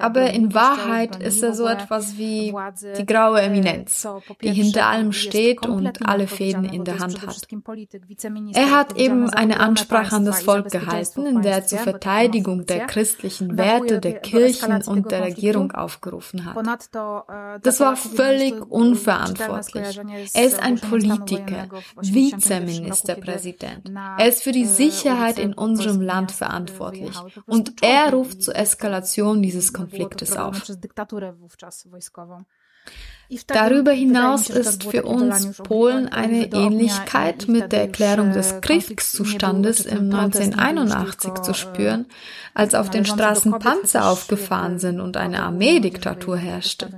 Aber 0.00 0.30
in 0.30 0.54
Wahrheit 0.54 1.22
ist 1.22 1.42
er 1.42 1.54
so 1.54 1.66
etwas 1.66 2.16
wie 2.16 2.54
die 2.98 3.06
graue 3.06 3.40
Eminenz, 3.40 4.06
die 4.42 4.52
hinter 4.52 4.86
allem 4.86 5.12
steht 5.12 5.66
und 5.66 6.06
alle 6.06 6.26
Fäden 6.26 6.64
in 6.64 6.84
der 6.84 6.98
Hand 6.98 7.22
hat. 7.22 7.36
Er 8.54 8.70
hat 8.70 8.96
eben 8.96 9.30
eine 9.30 9.60
Ansprache 9.60 10.16
an 10.16 10.24
das 10.24 10.42
Volk 10.42 10.70
gehalten, 10.70 11.26
in 11.26 11.42
der 11.42 11.54
er 11.54 11.66
zur 11.66 11.78
Verteidigung 11.78 12.66
der 12.66 12.86
christlichen 12.86 13.56
Werte 13.56 14.00
der 14.00 14.20
Kirchen 14.20 14.82
und 14.82 15.10
der 15.10 15.24
Regierung 15.24 15.72
aufgerufen 15.72 16.44
hat. 16.44 16.56
Das 17.62 17.80
war 17.80 17.96
völlig 17.96 18.54
unverantwortlich. 18.70 20.00
Er 20.34 20.44
ist 20.44 20.60
ein 20.60 20.76
Politiker, 20.76 21.59
Vizeministerpräsident. 22.00 23.90
Er 24.18 24.26
ist 24.26 24.42
für 24.42 24.52
die 24.52 24.66
Sicherheit 24.66 25.38
in 25.38 25.52
unserem 25.52 26.00
Land 26.00 26.32
verantwortlich 26.32 27.16
und 27.46 27.82
er 27.82 28.12
ruft 28.12 28.42
zur 28.42 28.56
Eskalation 28.56 29.42
dieses 29.42 29.72
Konfliktes 29.72 30.36
auf. 30.36 30.62
Darüber 33.46 33.92
hinaus 33.92 34.50
ist 34.50 34.82
für 34.82 35.04
uns 35.04 35.56
Polen 35.58 36.08
eine 36.08 36.52
Ähnlichkeit 36.52 37.46
mit 37.46 37.70
der 37.70 37.82
Erklärung 37.82 38.32
des 38.32 38.60
Kriegszustandes 38.60 39.86
im 39.86 40.12
1981 40.12 41.34
zu 41.34 41.54
spüren, 41.54 42.06
als 42.54 42.74
auf 42.74 42.90
den 42.90 43.04
Straßen 43.04 43.52
Panzer 43.60 44.08
aufgefahren 44.08 44.80
sind 44.80 44.98
und 45.00 45.16
eine 45.16 45.44
Armeediktatur 45.44 46.36
herrschte. 46.36 46.90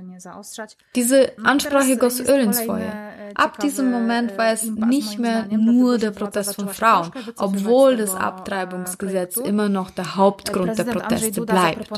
Diese 0.95 1.33
Ansprache 1.43 1.97
goss 1.97 2.19
Öl 2.19 2.39
ins 2.39 2.61
Feuer. 2.61 3.12
Ab 3.35 3.59
diesem 3.59 3.91
Moment 3.91 4.37
war 4.37 4.51
es 4.51 4.63
nicht 4.63 5.19
mehr 5.19 5.45
nur 5.49 5.97
der 5.97 6.11
Protest 6.11 6.55
von 6.55 6.69
Frauen, 6.69 7.11
obwohl 7.37 7.97
das 7.97 8.15
Abtreibungsgesetz 8.15 9.37
immer 9.37 9.69
noch 9.69 9.89
der 9.91 10.15
Hauptgrund 10.15 10.77
der 10.77 10.85
Proteste 10.85 11.41
bleibt. 11.41 11.89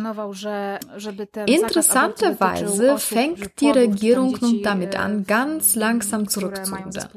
Interessanterweise 1.45 2.97
fängt 2.97 3.59
die 3.59 3.69
Regierung 3.69 4.37
nun 4.41 4.61
damit 4.63 4.95
an, 4.97 5.25
ganz 5.25 5.75
langsam 5.75 6.27
zurückzurudern. 6.27 7.09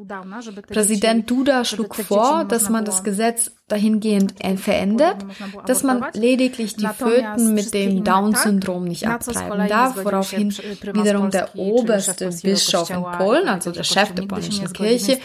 Präsident 0.69 1.31
Duda 1.31 1.65
schlug 1.65 1.95
vor, 1.97 2.45
dass 2.45 2.69
man 2.69 2.85
das 2.85 3.03
Gesetz 3.05 3.51
dahingehend 3.69 4.35
verändert, 4.59 5.25
dass 5.67 5.83
man 5.83 6.05
lediglich 6.15 6.77
die 6.77 6.89
Föten 6.89 7.55
mit 7.55 7.73
dem 7.75 8.03
Down-Syndrom 8.05 8.85
nicht 8.85 9.07
abtreiben 9.07 9.69
darf, 9.69 9.97
woraufhin 10.05 10.51
wiederum 10.93 11.31
der 11.31 11.57
oberste 11.57 12.31
Bischof 12.43 12.91
in 12.91 13.03
Polen, 13.03 13.49
also 13.49 13.71
der 13.71 13.85
Chef 13.85 14.13
der 14.13 14.25
polnischen 14.25 14.73
Kirche, 14.73 15.19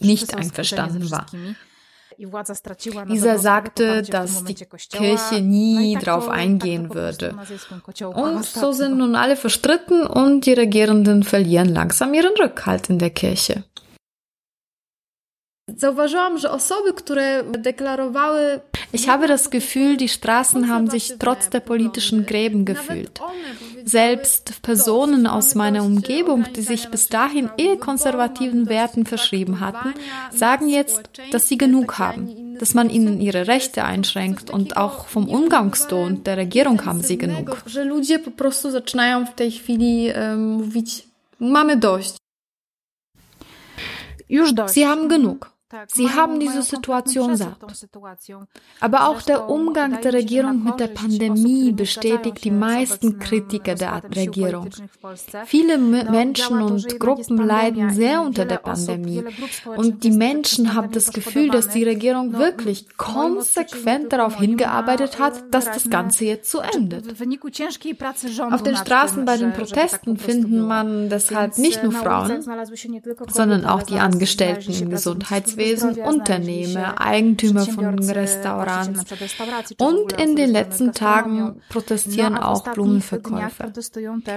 nicht 0.00 0.34
einverstanden 0.34 1.10
war. 1.10 1.26
Dieser 3.08 3.38
sagte, 3.38 4.02
dass 4.02 4.42
die 4.42 4.54
Kirche 4.54 5.40
nie 5.40 5.96
darauf 5.96 6.28
eingehen 6.28 6.92
würde. 6.92 7.36
Und 8.12 8.44
so 8.44 8.72
sind 8.72 8.98
nun 8.98 9.14
alle 9.14 9.36
verstritten 9.36 10.04
und 10.04 10.44
die 10.44 10.52
Regierenden 10.52 11.22
verlieren 11.22 11.68
langsam 11.68 12.12
ihren 12.14 12.36
Rückhalt 12.36 12.90
in 12.90 12.98
der 12.98 13.10
Kirche. 13.10 13.62
Zauważyłam, 15.76 16.38
że 16.38 16.50
osoby, 16.50 16.92
które 16.92 17.44
deklarowały. 17.44 18.60
Ich 18.92 19.06
habe 19.08 19.28
das 19.28 19.50
Gefühl, 19.50 19.96
die 19.96 20.08
Straßen 20.08 20.68
haben 20.68 20.90
sich 20.90 21.12
trotz 21.18 21.50
der 21.50 21.60
politischen 21.60 22.24
Gräben 22.26 22.64
gefühlt. 22.64 23.20
Selbst 23.84 24.62
Personen 24.62 25.26
aus 25.26 25.54
meiner 25.54 25.84
Umgebung, 25.84 26.44
die 26.56 26.62
sich 26.62 26.88
bis 26.88 27.08
dahin 27.08 27.50
eher 27.58 27.76
konservativen 27.76 28.68
Werten 28.68 29.04
verschrieben 29.04 29.60
hatten, 29.60 29.94
sagen 30.32 30.68
jetzt, 30.68 31.10
dass 31.32 31.48
sie 31.48 31.58
genug 31.58 31.98
haben, 31.98 32.56
dass 32.58 32.74
man 32.74 32.88
ihnen 32.90 33.20
ihre 33.20 33.46
Rechte 33.46 33.84
einschränkt 33.84 34.50
und 34.50 34.76
auch 34.76 35.06
vom 35.06 35.28
Umgangston 35.28 36.24
der 36.24 36.36
Regierung 36.36 36.84
haben 36.86 37.02
sie 37.02 37.18
genug. 37.18 37.62
Że 37.66 37.84
ludzie 37.84 38.18
po 38.18 38.30
prostu 38.30 38.70
zaczynają 38.70 39.26
w 39.26 39.34
tej 39.34 39.52
chwili 39.52 40.12
mówić, 40.36 41.04
mamy 41.40 41.76
dość. 41.76 42.16
Sie 44.66 44.86
haben 44.86 45.08
genug. 45.08 45.57
Sie 45.88 46.08
haben 46.08 46.40
diese 46.40 46.62
Situation 46.62 47.36
satt. 47.36 47.58
Aber 48.80 49.08
auch 49.08 49.20
der 49.20 49.50
Umgang 49.50 50.00
der 50.00 50.14
Regierung 50.14 50.64
mit 50.64 50.80
der 50.80 50.86
Pandemie 50.86 51.72
bestätigt 51.72 52.42
die 52.44 52.50
meisten 52.50 53.18
Kritiker 53.18 53.74
der 53.74 54.02
Regierung. 54.16 54.70
Viele 55.44 55.76
Menschen 55.76 56.62
und 56.62 56.98
Gruppen 56.98 57.36
leiden 57.36 57.90
sehr 57.90 58.22
unter 58.22 58.46
der 58.46 58.56
Pandemie. 58.56 59.24
Und 59.76 60.04
die 60.04 60.10
Menschen 60.10 60.74
haben 60.74 60.90
das 60.90 61.12
Gefühl, 61.12 61.50
dass 61.50 61.68
die 61.68 61.84
Regierung 61.84 62.32
wirklich 62.32 62.96
konsequent 62.96 64.12
darauf 64.12 64.38
hingearbeitet 64.38 65.18
hat, 65.18 65.52
dass 65.52 65.66
das 65.66 65.90
Ganze 65.90 66.24
jetzt 66.24 66.50
zu 66.50 66.60
endet. 66.60 67.08
Auf 68.50 68.62
den 68.62 68.76
Straßen 68.76 69.24
bei 69.26 69.36
den 69.36 69.52
Protesten 69.52 70.16
finden 70.16 70.60
man 70.66 71.10
deshalb 71.10 71.58
nicht 71.58 71.82
nur 71.82 71.92
Frauen, 71.92 72.42
sondern 73.30 73.66
auch 73.66 73.82
die 73.82 73.98
Angestellten 73.98 74.72
im 74.72 74.88
Gesundheitswesen 74.88 75.57
Rechnungswesen, 75.58 76.02
Unternehmer, 76.02 77.00
Eigentümer 77.00 77.66
von 77.66 77.98
Restaurants. 77.98 79.04
Und 79.78 80.12
in 80.12 80.36
den 80.36 80.50
letzten 80.50 80.92
Tagen 80.92 81.60
protestieren 81.68 82.36
auch 82.36 82.72
Blumenverkäufer. 82.72 83.72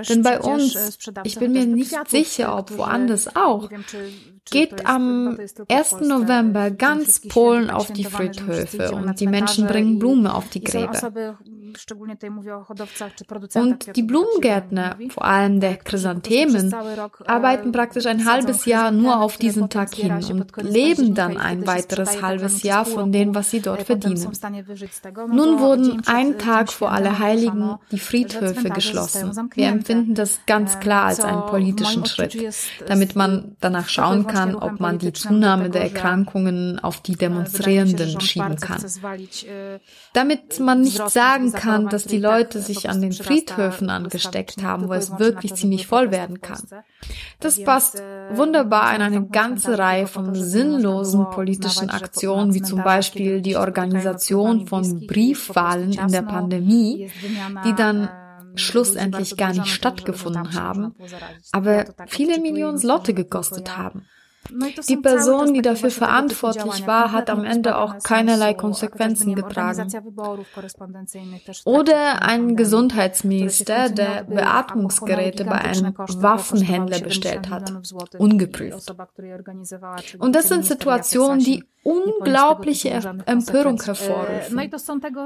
Denn 0.09 0.23
bei 0.23 0.39
uns, 0.39 0.99
ich 1.23 1.37
bin 1.37 1.53
mir 1.53 1.65
nicht 1.65 1.95
sicher, 2.09 2.57
ob 2.57 2.77
woanders 2.77 3.35
auch, 3.35 3.69
geht 4.49 4.85
am 4.85 5.37
1. 5.69 6.01
November 6.01 6.71
ganz 6.71 7.21
Polen 7.27 7.69
auf 7.69 7.91
die 7.91 8.05
Friedhöfe 8.05 8.91
und 8.91 9.19
die 9.19 9.27
Menschen 9.27 9.67
bringen 9.67 9.99
Blumen 9.99 10.27
auf 10.27 10.49
die 10.49 10.63
Gräber. 10.63 11.37
Und 13.55 13.95
die 13.95 14.03
Blumengärtner, 14.03 14.97
vor 15.09 15.25
allem 15.25 15.59
der 15.59 15.77
Chrysanthemen, 15.77 16.73
arbeiten 17.25 17.71
praktisch 17.71 18.05
ein 18.05 18.25
halbes 18.25 18.65
Jahr 18.65 18.91
nur 18.91 19.19
auf 19.21 19.37
diesen 19.37 19.69
Tag 19.69 19.95
hin 19.95 20.11
und 20.13 20.51
leben 20.57 21.15
dann 21.15 21.37
ein 21.37 21.65
weiteres 21.67 22.21
halbes 22.21 22.63
Jahr 22.63 22.85
von 22.85 23.11
dem, 23.11 23.35
was 23.35 23.51
sie 23.51 23.61
dort 23.61 23.83
verdienen. 23.83 24.31
Nun 25.31 25.59
wurden 25.59 26.01
ein 26.05 26.37
Tag 26.37 26.71
vor 26.71 26.91
Allerheiligen 26.91 27.77
die 27.91 27.99
Friedhöfe 27.99 28.69
geschlossen. 28.69 29.49
Wir 29.53 29.67
empfinden 29.67 30.15
das 30.15 30.39
ganz 30.45 30.79
klar 30.79 31.05
als 31.05 31.21
einen 31.21 31.45
politischen 31.45 32.05
Schritt, 32.05 32.37
damit 32.87 33.15
man 33.15 33.55
danach 33.59 33.89
schauen 33.89 34.27
kann, 34.27 34.55
ob 34.55 34.79
man 34.79 34.99
die 34.99 35.13
Zunahme 35.13 35.69
der 35.69 35.83
Erkrankungen 35.83 36.79
auf 36.79 37.01
die 37.01 37.15
Demonstrierenden 37.15 38.19
schieben 38.21 38.57
kann. 38.57 38.83
Damit 40.13 40.59
man 40.59 40.81
nicht 40.81 41.09
sagen 41.09 41.51
kann, 41.51 41.60
dass 41.89 42.05
die 42.05 42.17
Leute 42.17 42.59
sich 42.59 42.89
an 42.89 43.01
den 43.01 43.11
Friedhöfen 43.11 43.89
angesteckt 43.89 44.63
haben, 44.63 44.87
wo 44.87 44.93
es 44.93 45.19
wirklich 45.19 45.53
ziemlich 45.55 45.87
voll 45.87 46.11
werden 46.11 46.41
kann. 46.41 46.61
Das 47.39 47.63
passt 47.63 48.01
wunderbar 48.33 48.95
in 48.95 49.01
eine 49.01 49.25
ganze 49.27 49.77
Reihe 49.77 50.07
von 50.07 50.35
sinnlosen 50.35 51.29
politischen 51.31 51.89
Aktionen, 51.89 52.53
wie 52.53 52.61
zum 52.61 52.83
Beispiel 52.83 53.41
die 53.41 53.57
Organisation 53.57 54.67
von 54.67 55.07
Briefwahlen 55.07 55.93
in 55.93 56.11
der 56.11 56.21
Pandemie, 56.23 57.11
die 57.65 57.73
dann 57.73 58.09
schlussendlich 58.55 59.37
gar 59.37 59.53
nicht 59.53 59.67
stattgefunden 59.67 60.53
haben, 60.53 60.95
aber 61.51 61.85
viele 62.07 62.39
Millionen 62.39 62.77
Slotte 62.77 63.13
gekostet 63.13 63.77
haben. 63.77 64.05
Die 64.49 64.97
Person, 64.97 65.53
die 65.53 65.61
dafür 65.61 65.91
verantwortlich 65.91 66.87
war, 66.87 67.11
hat 67.11 67.29
am 67.29 67.43
Ende 67.43 67.77
auch 67.77 67.99
keinerlei 67.99 68.53
Konsequenzen 68.53 69.35
getragen. 69.35 69.87
Oder 71.65 72.23
ein 72.23 72.55
Gesundheitsminister, 72.55 73.89
der 73.89 74.23
Beatmungsgeräte 74.23 75.45
bei 75.45 75.61
einem 75.61 75.93
Waffenhändler 75.95 76.99
bestellt 76.99 77.49
hat, 77.49 77.71
ungeprüft. 78.17 78.93
Und 80.19 80.35
das 80.35 80.47
sind 80.47 80.65
Situationen, 80.65 81.39
die 81.39 81.63
unglaubliche 81.83 82.89
Empörung 83.25 83.81
hervorrufen. 83.81 84.59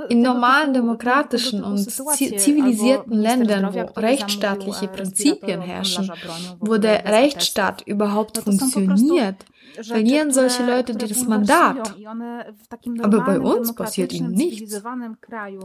In 0.10 0.22
normalen 0.22 0.74
demokratischen 0.74 1.64
und 1.64 1.80
zivilisierten 1.80 3.14
Ländern, 3.14 3.74
wo 3.74 4.00
rechtsstaatliche 4.00 4.88
Prinzipien 4.88 5.62
herrschen, 5.62 6.10
wo 6.60 6.78
der 6.78 7.06
Rechtsstaat 7.06 7.82
überhaupt 7.82 8.38
funktioniert, 8.38 9.05
verlieren 9.84 10.32
solche 10.32 10.66
Leute 10.66 10.96
das 10.96 11.26
Mandat. 11.26 11.96
Aber 13.02 13.22
bei 13.22 13.40
uns 13.40 13.74
passiert 13.74 14.14
ihnen 14.14 14.32
nichts. 14.32 14.82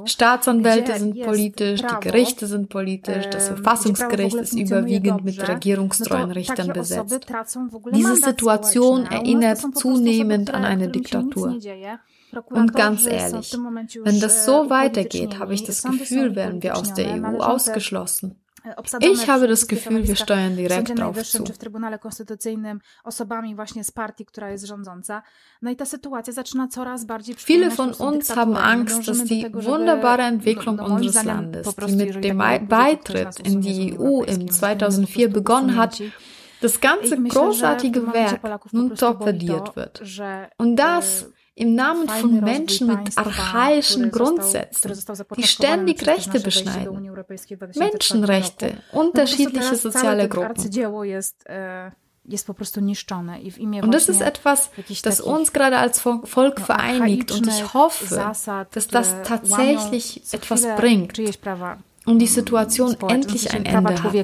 Staatsanwälte 0.07 0.99
sind 0.99 1.23
politisch, 1.23 1.83
die 1.83 2.01
Gerichte 2.01 2.47
sind 2.47 2.69
politisch, 2.69 3.27
das 3.31 3.49
Verfassungsgericht 3.49 4.37
ist 4.37 4.55
überwiegend 4.55 5.25
mit 5.25 5.47
regierungstreuen 5.47 6.33
Richtern 6.33 6.73
besetzt. 6.73 7.29
Diese 7.93 8.17
Situation 8.17 9.07
erinnert 9.07 9.59
zunehmend 9.77 10.53
an 10.53 10.65
eine 10.65 10.89
Diktatur. 10.89 11.57
Und 12.51 12.75
ganz 12.75 13.07
ehrlich, 13.07 13.57
wenn 14.03 14.21
das 14.21 14.45
so 14.45 14.71
weitergeht, 14.71 15.39
habe 15.39 15.55
ich 15.55 15.65
das 15.65 15.83
Gefühl, 15.83 16.37
werden 16.37 16.63
wir 16.63 16.77
aus 16.77 16.95
der 16.95 17.15
EU 17.15 17.39
ausgeschlossen. 17.39 18.37
Ich 19.01 19.29
habe 19.29 19.49
das 19.49 19.67
Gefühl, 19.67 20.07
wir 20.07 20.17
steuern 20.17 20.57
direkt 20.57 20.99
drauf 20.99 21.23
zu. 21.23 21.45
w 21.45 21.59
Trybunale 21.59 21.99
Konstytucyjnym 21.99 22.81
osobami 23.05 23.55
właśnie 23.55 23.85
z 23.85 23.91
partii, 23.91 24.25
która 24.25 24.51
jest 24.51 24.65
rządząca. 24.65 25.23
No 25.63 25.71
i 25.71 25.77
ta 25.77 25.85
sytuacja 25.85 26.33
zaczyna 26.33 26.69
coraz 26.69 27.05
bardziej 27.05 27.35
Viele 27.35 27.71
von 27.71 27.95
uns 27.99 28.29
haben 28.31 28.57
Angst, 28.57 29.07
dass 29.07 29.25
die 29.25 29.51
wunderbare 29.51 30.25
Entwicklung 30.25 30.81
unseres 30.81 31.25
Landes, 31.25 31.75
die 31.87 31.97
mit 31.97 32.25
dem 32.25 32.39
Beitritt 32.69 33.41
in 33.41 33.61
die 33.61 33.99
EU 33.99 34.23
im 34.23 34.51
2004 34.51 35.29
begonnen 35.29 35.77
hat, 35.77 36.03
das 36.61 36.81
ganze 36.81 37.17
großartige 37.17 38.13
Werk 38.13 38.73
nun 38.73 38.95
torpediert 38.95 39.77
wird. 39.77 40.03
Und 40.59 40.77
das 40.77 41.27
im 41.61 41.75
Namen 41.75 42.09
von 42.09 42.41
Menschen 42.41 42.87
mit 42.87 43.19
archaischen 43.19 44.11
Grundsätzen, 44.11 44.93
die 45.37 45.43
ständig 45.43 46.07
Rechte 46.07 46.41
beschneiden. 46.41 47.13
Menschenrechte, 47.77 48.79
unterschiedliche 48.93 49.77
soziale 49.77 50.27
Gruppen. 50.29 50.55
Und 53.83 53.95
das 53.95 54.09
ist 54.09 54.23
etwas, 54.23 54.71
das 55.03 55.21
uns 55.21 55.53
gerade 55.53 55.77
als 55.77 56.01
Volk 56.01 56.61
vereinigt 56.61 57.31
und 57.31 57.47
ich 57.47 57.75
hoffe, 57.75 58.35
dass 58.73 58.89
das 58.89 59.15
tatsächlich 59.23 60.23
etwas 60.33 60.67
bringt 60.77 61.19
und 62.07 62.19
die 62.21 62.27
Situation 62.27 62.97
endlich 63.09 63.53
ein 63.53 63.67
Ende 63.67 64.03
hat. 64.03 64.15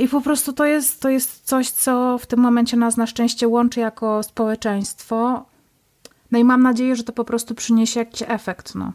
I 0.00 0.08
po 0.08 0.20
prostu 0.20 0.52
to 0.52 0.64
jest, 0.64 1.00
to 1.00 1.08
jest 1.08 1.44
coś, 1.44 1.70
co 1.70 2.18
w 2.18 2.26
tym 2.26 2.40
momencie 2.40 2.76
nas 2.76 2.96
na 2.96 3.06
szczęście 3.06 3.48
łączy 3.48 3.80
jako 3.80 4.22
społeczeństwo. 4.22 5.46
No 6.30 6.38
i 6.38 6.44
mam 6.44 6.62
nadzieję, 6.62 6.96
że 6.96 7.04
to 7.04 7.12
po 7.12 7.24
prostu 7.24 7.54
przyniesie 7.54 8.00
jakiś 8.00 8.22
efekt, 8.26 8.74
no. 8.74 8.92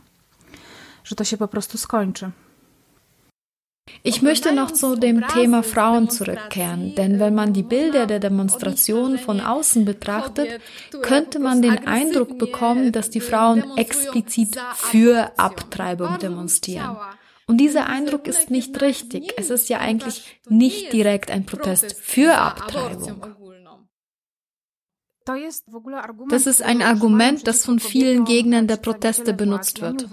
Że 1.03 1.15
to 1.15 1.23
się 1.23 1.37
po 1.37 1.47
prostu 1.47 1.77
skończy. 1.77 2.31
Ich 4.03 4.21
möchte 4.23 4.51
noch 4.51 4.71
zu 4.71 4.95
dem 4.95 5.21
Thema 5.33 5.61
Frauen 5.61 6.09
zurückkehren, 6.09 6.95
denn 6.95 7.19
wenn 7.19 7.35
man 7.35 7.53
die 7.53 7.63
Bilder 7.63 8.07
der 8.07 8.19
Demonstration 8.19 9.17
von 9.17 9.41
außen 9.41 9.85
betrachtet, 9.85 10.47
könnte 11.01 11.39
man 11.39 11.61
den 11.61 11.87
Eindruck 11.87 12.37
bekommen, 12.37 12.91
dass 12.91 13.09
die 13.09 13.21
Frauen 13.21 13.63
explizit 13.77 14.57
für 14.75 15.31
Abtreibung 15.37 16.17
demonstrieren. 16.19 16.97
Und 17.47 17.57
dieser 17.57 17.87
Eindruck 17.87 18.27
ist 18.27 18.49
nicht 18.49 18.81
richtig. 18.81 19.33
Es 19.37 19.49
ist 19.49 19.69
ja 19.69 19.79
eigentlich 19.79 20.39
nicht 20.49 20.91
direkt 20.93 21.29
ein 21.29 21.45
Protest 21.45 21.95
für 22.01 22.37
Abtreibung. 22.37 23.35
Das 26.29 26.45
ist 26.45 26.61
ein 26.61 26.81
Argument, 26.83 27.47
das 27.47 27.65
von 27.65 27.79
vielen 27.79 28.25
Gegnern 28.25 28.67
der 28.67 28.77
Proteste 28.77 29.33
benutzt 29.33 29.81
wird. 29.81 30.07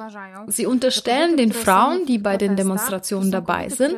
Sie 0.46 0.64
unterstellen 0.64 1.36
den 1.36 1.52
Frauen, 1.52 2.06
die 2.06 2.18
bei 2.18 2.38
den 2.38 2.56
Demonstrationen 2.56 3.30
dabei 3.30 3.68
sind, 3.68 3.94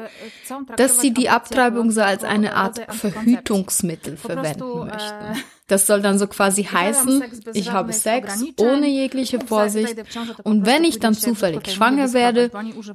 dass 0.76 1.00
sie 1.00 1.12
die 1.12 1.28
Abtreibung 1.28 1.92
so 1.92 2.02
als 2.02 2.24
eine 2.24 2.56
Art 2.56 2.80
Verhütungsmittel 2.92 4.16
verwenden 4.16 4.86
möchten. 4.86 5.44
Das 5.66 5.86
soll 5.86 6.02
dann 6.02 6.18
so 6.18 6.26
quasi 6.26 6.64
heißen, 6.64 7.22
ich 7.54 7.72
habe 7.72 7.92
Sex 7.92 8.44
ohne 8.58 8.86
jegliche 8.86 9.40
Vorsicht. 9.40 9.96
und 10.42 10.66
wenn 10.66 10.84
ich 10.84 10.98
dann 10.98 11.14
zufällig 11.14 11.70
schwanger 11.70 12.12
werde, 12.12 12.50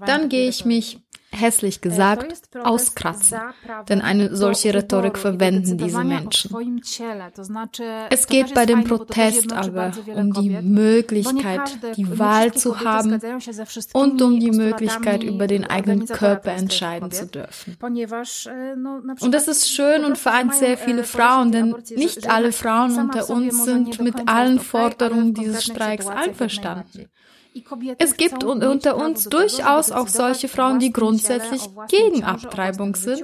dann 0.06 0.30
gehe 0.30 0.50
ich 0.50 0.66
mich 0.66 1.00
hässlich 1.32 1.78
e, 1.78 1.80
gesagt, 1.80 2.50
auskratzen. 2.64 3.40
Denn 3.88 4.02
eine 4.02 4.36
solche 4.36 4.74
Rhetorik 4.74 5.18
verwenden 5.18 5.78
diese 5.78 6.04
Menschen. 6.04 6.56
Es 8.10 8.28
geht 8.28 8.54
bei 8.54 8.66
dem 8.66 8.84
Protest 8.84 9.54
aber 9.54 9.92
um 10.16 10.34
die 10.34 10.50
Möglichkeit, 10.50 11.80
die 11.96 12.20
Wahl 12.20 12.54
zu 12.54 12.80
haben 12.80 13.20
und 13.94 14.22
um 14.22 14.40
die 14.40 14.52
Möglichkeit, 14.52 15.24
über 15.24 15.48
den 15.48 15.66
eigenen 15.66 16.06
Körper 16.06 16.52
entscheiden 16.52 17.12
zu 17.12 17.28
dürfen. 17.28 17.78
E, 17.82 18.08
und 19.22 19.32
das 19.32 19.48
ist 19.48 19.70
schön 19.70 20.06
und 20.06 20.18
vereint 20.18 20.56
sehr 20.56 20.78
viele 20.78 21.04
Frauen, 21.04 21.52
denn 21.52 21.76
nicht 21.96 22.30
alle 22.30 22.52
Frauen 22.52 22.98
unter 22.98 23.30
uns 23.30 23.66
sind 23.66 24.02
mit 24.02 24.28
allen 24.28 24.60
Forderungen 24.60 25.34
dieses 25.34 25.64
Streiks 25.64 26.08
einverstanden. 26.08 27.10
Es 27.98 28.16
gibt 28.16 28.44
unter 28.44 28.96
uns 28.96 29.26
durchaus 29.26 29.92
auch 29.92 30.08
solche 30.08 30.48
Frauen, 30.48 30.80
die 30.80 30.94
grundsätzlich 30.94 31.62
gegen 31.90 32.24
Abtreibung 32.24 32.96
sind, 32.96 33.24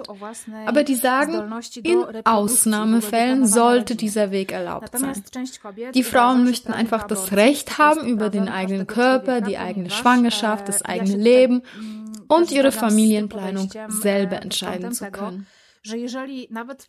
aber 0.66 0.84
die 0.84 0.96
sagen, 0.96 1.54
in 1.84 2.04
Ausnahmefällen 2.26 3.46
sollte 3.46 3.96
dieser 3.96 4.32
Weg 4.32 4.52
erlaubt 4.52 4.98
sein. 4.98 5.24
Die 5.94 6.04
Frauen 6.04 6.44
möchten 6.44 6.74
einfach 6.74 7.04
das 7.04 7.32
Recht 7.34 7.78
haben, 7.78 8.08
über 8.08 8.30
den 8.30 8.50
eigenen 8.50 8.88
Körper, 8.88 9.42
die 9.42 9.58
eigene 9.58 9.90
Schwangerschaft, 9.90 10.68
das 10.68 10.84
eigene 10.84 11.18
Leben 11.18 11.62
und 12.28 12.52
ihre 12.52 12.72
Familienplanung 12.72 13.70
selber 13.90 14.42
entscheiden 14.42 14.92
zu 14.92 15.12
können. 15.12 15.48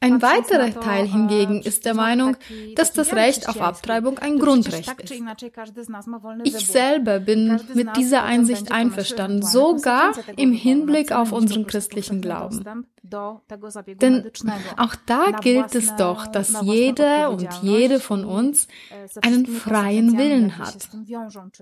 Ein 0.00 0.22
weiterer 0.22 0.80
Teil 0.80 1.06
hingegen 1.06 1.60
ist 1.62 1.84
der 1.84 1.94
Meinung, 1.94 2.36
dass 2.74 2.92
das 2.92 3.12
Recht 3.12 3.48
auf 3.48 3.60
Abtreibung 3.60 4.18
ein 4.18 4.38
Grundrecht 4.38 5.00
ist. 5.00 5.22
Ich 6.44 6.66
selber 6.66 7.20
bin 7.20 7.60
mit 7.74 7.96
dieser 7.96 8.24
Einsicht 8.24 8.72
einverstanden, 8.72 9.42
sogar 9.42 10.12
im 10.36 10.52
Hinblick 10.52 11.12
auf 11.12 11.32
unseren 11.32 11.66
christlichen 11.66 12.20
Glauben. 12.20 12.86
Denn 13.08 14.30
auch 14.76 14.94
da 15.06 15.30
gilt 15.40 15.74
es 15.74 15.94
doch, 15.96 16.26
dass 16.26 16.60
jeder 16.62 17.30
und 17.30 17.48
jede 17.62 18.00
von 18.00 18.24
uns 18.24 18.66
e, 18.90 19.26
einen 19.26 19.46
freien 19.46 20.18
Willen 20.18 20.58
hat. 20.58 20.88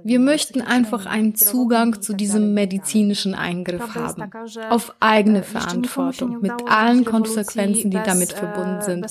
Wir 0.05 0.21
möchten 0.21 0.63
einfach 0.63 1.07
einen 1.07 1.35
Zugang 1.35 2.01
zu 2.01 2.15
diesem 2.15 2.55
medizinischen 2.55 3.35
Eingriff 3.35 3.95
haben, 3.95 4.31
auf 4.71 4.95
eigene 5.01 5.41
e, 5.41 5.43
Verantwortung, 5.43 6.41
mit 6.41 6.53
allen 6.67 7.05
Konsequenzen, 7.05 7.24
die 7.25 7.91
damit 7.91 8.33
e, 8.33 8.37
verbunden 8.37 8.83
sind, 8.83 9.07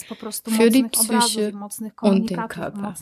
für 0.47 0.69
die 0.69 0.84
Psyche 0.84 1.54
und 2.02 2.30
den 2.30 2.47
Körper. 2.47 2.93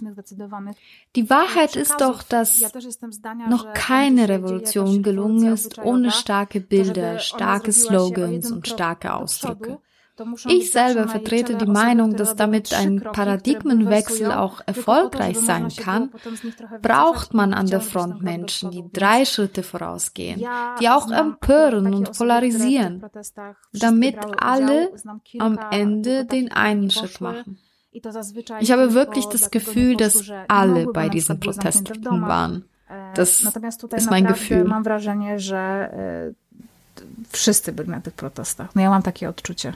Die 1.16 1.30
Wahrheit 1.30 1.76
ist 1.76 2.00
doch, 2.00 2.24
dass 2.24 2.62
noch 3.50 3.74
keine 3.74 4.30
Revolution 4.30 5.04
gelungen 5.04 5.54
ist 5.54 5.78
ohne 5.80 6.12
starke 6.12 6.60
Bilder, 6.60 7.20
starke 7.20 7.72
Slogans 7.72 8.52
und 8.52 8.68
starke 8.68 9.14
Ausdrücke. 9.14 9.80
Ich 10.48 10.72
selber 10.72 11.08
vertrete 11.08 11.56
die 11.56 11.66
Meinung, 11.66 12.16
dass 12.16 12.36
damit 12.36 12.74
ein 12.74 13.02
Paradigmenwechsel 13.02 14.32
auch 14.32 14.62
erfolgreich 14.66 15.40
sein 15.40 15.70
kann, 15.70 16.12
braucht 16.82 17.34
man 17.34 17.54
an 17.54 17.68
der 17.68 17.82
Front 17.82 18.22
Menschen, 18.22 18.72
die 18.72 18.84
drei 18.92 19.26
Schritte 19.26 19.64
vorausgehen, 19.64 20.44
die 20.80 20.90
auch 20.90 21.10
empören 21.12 21.94
und 21.94 22.18
polarisieren, 22.18 23.04
damit 23.74 24.18
alle 24.42 24.92
am 25.40 25.60
Ende 25.72 26.26
den 26.26 26.52
einen 26.52 26.90
Schritt 26.90 27.22
machen. 27.22 27.58
Ich 27.92 28.72
habe 28.72 28.94
wirklich 28.94 29.26
das 29.26 29.52
Gefühl, 29.52 29.98
dass 29.98 30.32
alle 30.48 30.86
bei 30.88 31.10
diesen 31.10 31.40
Protesten 31.40 32.22
waren. 32.22 32.64
E, 32.90 33.14
das 33.16 33.42
ist 33.96 34.10
mein 34.10 34.26
Gefühl. 34.26 34.64
Mam 34.64 34.84
wrażenie, 34.84 35.40
że 35.40 35.90
wszyscy 37.30 37.72
byli 37.74 37.90
na 37.90 38.02
tych 38.02 38.14
protestach. 38.14 38.76
No 38.76 38.82
ja 38.82 38.90
mam 38.90 39.02
takie 39.02 39.30
odczucie. 39.30 39.74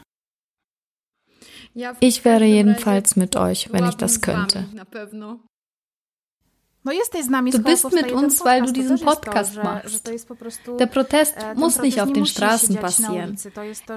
Ich 2.00 2.24
wäre 2.24 2.46
jedenfalls 2.46 3.16
mit 3.16 3.36
euch, 3.36 3.72
wenn 3.72 3.86
ich 3.86 3.96
das 3.96 4.22
könnte. 4.22 4.66
Du 6.86 7.64
bist 7.64 7.92
mit 7.92 8.12
uns, 8.12 8.46
weil 8.46 8.62
du 8.62 8.72
diesen 8.72 9.00
Podcast 9.00 9.56
machst. 9.56 10.08
Der 10.80 10.86
Protest 10.86 11.36
e, 11.36 11.56
muss 11.56 11.82
nicht 11.82 12.00
auf 12.00 12.14
den 12.14 12.28
Straßen 12.28 12.76
passieren. 12.76 13.36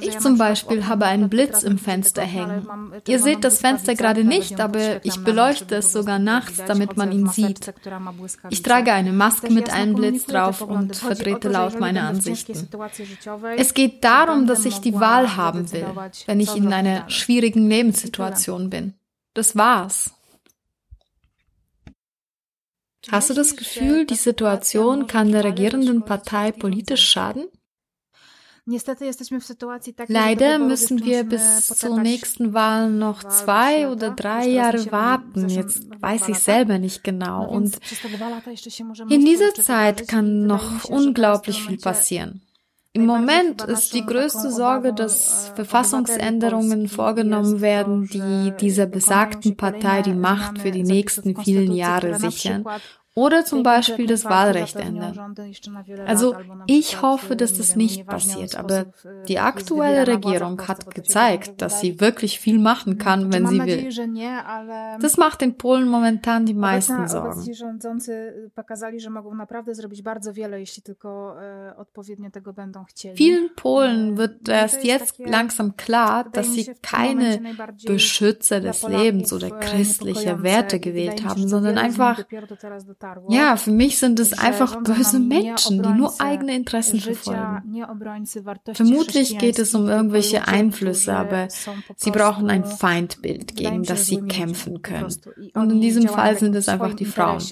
Ich 0.01 0.19
zum 0.19 0.39
Beispiel 0.39 0.87
habe 0.87 1.05
einen 1.05 1.29
Blitz 1.29 1.65
im 1.65 1.77
Fenster 1.77 2.23
hängen. 2.23 2.67
Ihr 3.07 3.19
seht 3.19 3.45
das 3.45 3.59
Fenster 3.59 3.95
gerade 3.95 4.25
nicht, 4.25 4.59
aber 4.59 5.05
ich 5.05 5.23
beleuchte 5.23 5.77
es 5.77 5.93
sogar 5.93 6.19
nachts, 6.19 6.63
damit 6.67 6.97
man 6.97 7.13
ihn 7.13 7.29
sieht. 7.29 7.75
Ich 8.49 8.63
trage 8.63 8.93
eine 8.95 9.13
Maske 9.13 9.53
mit 9.53 9.71
einem 9.71 9.95
Blitz 9.95 10.25
drauf 10.25 10.63
und 10.63 10.97
vertrete 10.97 11.51
laut 11.51 11.79
meine 11.79 12.05
Ansichten. 12.05 12.69
Es 13.59 13.75
geht 13.75 14.03
darum, 14.03 14.47
dass 14.47 14.65
ich 14.65 14.79
die 14.79 14.95
Wahl 14.95 15.37
haben 15.37 15.71
will, 15.73 15.87
wenn 16.25 16.41
ich 16.41 16.57
in 16.57 16.73
einer 16.73 17.09
schwierigen 17.11 17.69
Lebenssituation 17.69 18.71
bin. 18.71 18.95
Das 19.35 19.57
war's. 19.57 20.18
Hast 23.11 23.31
du 23.31 23.35
das 23.35 23.57
Gefühl, 23.57 24.05
die 24.05 24.15
Situation 24.15 25.07
kann 25.07 25.33
der 25.33 25.45
regierenden 25.45 26.05
Partei 26.05 26.53
politisch 26.53 27.09
schaden? 27.09 27.47
Leider 30.09 30.59
müssen 30.59 31.03
wir 31.03 31.25
bis 31.25 31.69
zur 31.69 32.01
nächsten 32.01 32.53
Wahl 32.53 32.91
noch 32.91 33.25
zwei 33.25 33.89
oder 33.89 34.11
drei 34.11 34.47
Jahre 34.47 34.93
warten. 34.93 35.49
Jetzt 35.49 35.89
weiß 36.03 36.29
ich 36.29 36.39
selber 36.39 36.79
nicht 36.79 37.03
genau. 37.03 37.49
Und 37.49 37.79
in 39.09 39.25
dieser 39.25 39.55
Zeit 39.55 40.07
kann 40.07 40.47
noch 40.47 40.85
unglaublich 40.85 41.65
viel 41.65 41.79
passieren. 41.79 42.43
Im 42.99 43.07
Moment 43.07 43.63
ist 43.63 43.95
die 43.95 44.05
größte 44.05 44.51
Sorge, 44.51 44.93
dass 44.93 45.53
Verfassungsänderungen 45.55 46.89
vorgenommen 46.89 47.61
werden, 47.61 48.09
die 48.09 48.53
dieser 48.61 48.87
besagten 48.87 49.57
Partei 49.57 50.03
die 50.03 50.15
Macht 50.15 50.59
für 50.59 50.73
die 50.73 50.83
nächsten 50.83 51.37
vielen 51.37 51.71
Jahre 51.71 52.19
sichern 52.19 52.65
oder 53.19 53.45
zum 53.45 53.65
Beispiel 53.65 54.07
das 54.07 54.25
Wahlrecht 54.25 54.77
ändern. 54.77 55.35
Also 56.07 56.37
ich 56.67 57.03
hoffe, 57.03 57.35
dass 57.35 57.59
das 57.59 57.75
nicht 57.75 58.07
passiert, 58.07 58.55
aber 58.55 58.87
die 59.27 59.41
aktuelle 59.41 60.07
Regierung 60.07 60.69
hat 60.69 60.95
gezeigt, 60.95 61.61
dass 61.61 61.81
sie 61.81 62.01
wirklich 62.01 62.39
viel 62.39 62.61
machen 62.61 62.97
kann, 62.97 63.33
wenn 63.33 63.49
sie 63.49 63.61
will. 63.61 63.89
Das 65.01 65.17
macht 65.17 65.41
den 65.41 65.59
Polen 65.59 65.89
momentan 65.89 66.47
die 66.47 66.55
meisten 66.55 67.09
Sorgen. 67.09 67.43
Vielen 73.15 73.55
Polen 73.57 74.17
wird 74.17 74.49
erst 74.49 74.85
jetzt 74.85 75.19
langsam 75.19 75.77
klar, 75.77 76.25
dass 76.31 76.55
sie 76.55 76.71
keine 76.83 77.41
Beschützer 77.85 78.61
des 78.61 78.87
Lebens 78.87 79.33
oder 79.33 79.51
christlicher 79.51 80.45
Werte 80.45 80.79
gewählt 80.79 81.25
haben, 81.25 81.49
sondern 81.49 81.79
einfach 81.79 82.25
ja, 83.29 83.57
für 83.57 83.71
mich 83.71 83.99
sind 83.99 84.21
es 84.21 84.39
einfach 84.39 84.83
böse 84.83 85.19
Menschen, 85.19 85.83
die 85.83 85.89
nur 85.89 86.21
eigene 86.21 86.55
Interessen 86.55 87.01
verfolgen. 87.01 87.63
Vermutlich 88.73 89.39
geht 89.39 89.59
es 89.59 89.75
um 89.75 89.89
irgendwelche 89.89 90.47
Einflüsse, 90.47 91.15
aber 91.15 91.49
sie 91.97 92.11
brauchen 92.11 92.51
ein 92.51 92.65
Feindbild, 92.65 93.57
gegen 93.57 93.83
das 93.83 94.07
sie 94.07 94.21
kämpfen 94.23 94.83
können. 94.83 95.15
Und 95.55 95.71
in 95.71 95.81
diesem 95.81 96.09
Fall 96.09 96.39
sind 96.39 96.55
es 96.55 96.69
einfach 96.69 96.95
die 96.95 97.05
Frauen. 97.05 97.43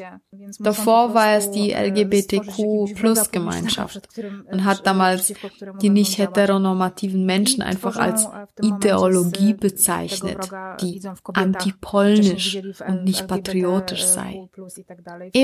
Davor 0.59 1.15
war 1.15 1.35
es 1.35 1.51
die 1.51 1.73
LGBTQ-Plus-Gemeinschaft 1.73 4.09
und 4.51 4.65
hat 4.65 4.87
damals 4.87 5.33
die 5.81 5.91
nicht 5.91 6.19
heteronormativen 6.19 7.25
Menschen 7.25 7.63
einfach 7.63 7.97
als 7.97 8.29
Ideologie 8.61 9.55
bezeichnet, 9.55 10.51
die 10.81 11.01
antipolnisch 11.33 12.59
und 12.87 13.05
nicht 13.05 13.27
patriotisch 13.27 14.05
sei. 14.05 14.49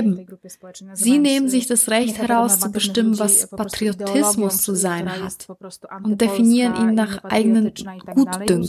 Eben, 0.02 0.26
sie 0.94 1.18
nehmen 1.18 1.48
sich 1.48 1.66
das 1.66 1.88
Recht 1.88 2.18
heraus 2.18 2.60
zu 2.60 2.70
bestimmen, 2.70 3.18
was 3.18 3.48
Patriotismus 3.48 4.62
zu 4.62 4.74
sein 4.74 5.08
hat. 5.10 5.46
und 6.02 6.20
definieren 6.20 6.76
ihn 6.76 6.94
nach 6.94 7.24
eigenen 7.24 7.72
Gutdünken. 8.14 8.66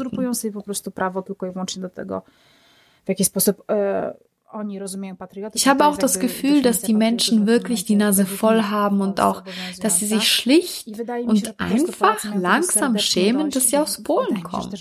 Ich 5.54 5.68
habe 5.68 5.86
auch 5.86 5.98
das 5.98 6.20
Gefühl, 6.20 6.62
dass 6.62 6.82
die 6.82 6.94
Menschen 6.94 7.48
wirklich 7.48 7.86
die 7.86 7.96
Nase 7.96 8.26
voll 8.26 8.64
haben 8.64 9.02
und 9.02 9.20
auch, 9.20 9.44
dass 9.82 10.00
sie 10.00 10.08
sich 10.08 10.32
schlicht 10.32 10.88
und 11.26 11.60
einfach 11.60 12.24
langsam 12.36 12.98
schämen, 12.98 13.50
dass 13.50 13.70
sie 13.70 13.78
aus 13.78 14.04
Polen 14.04 14.44
kommen. 14.44 14.74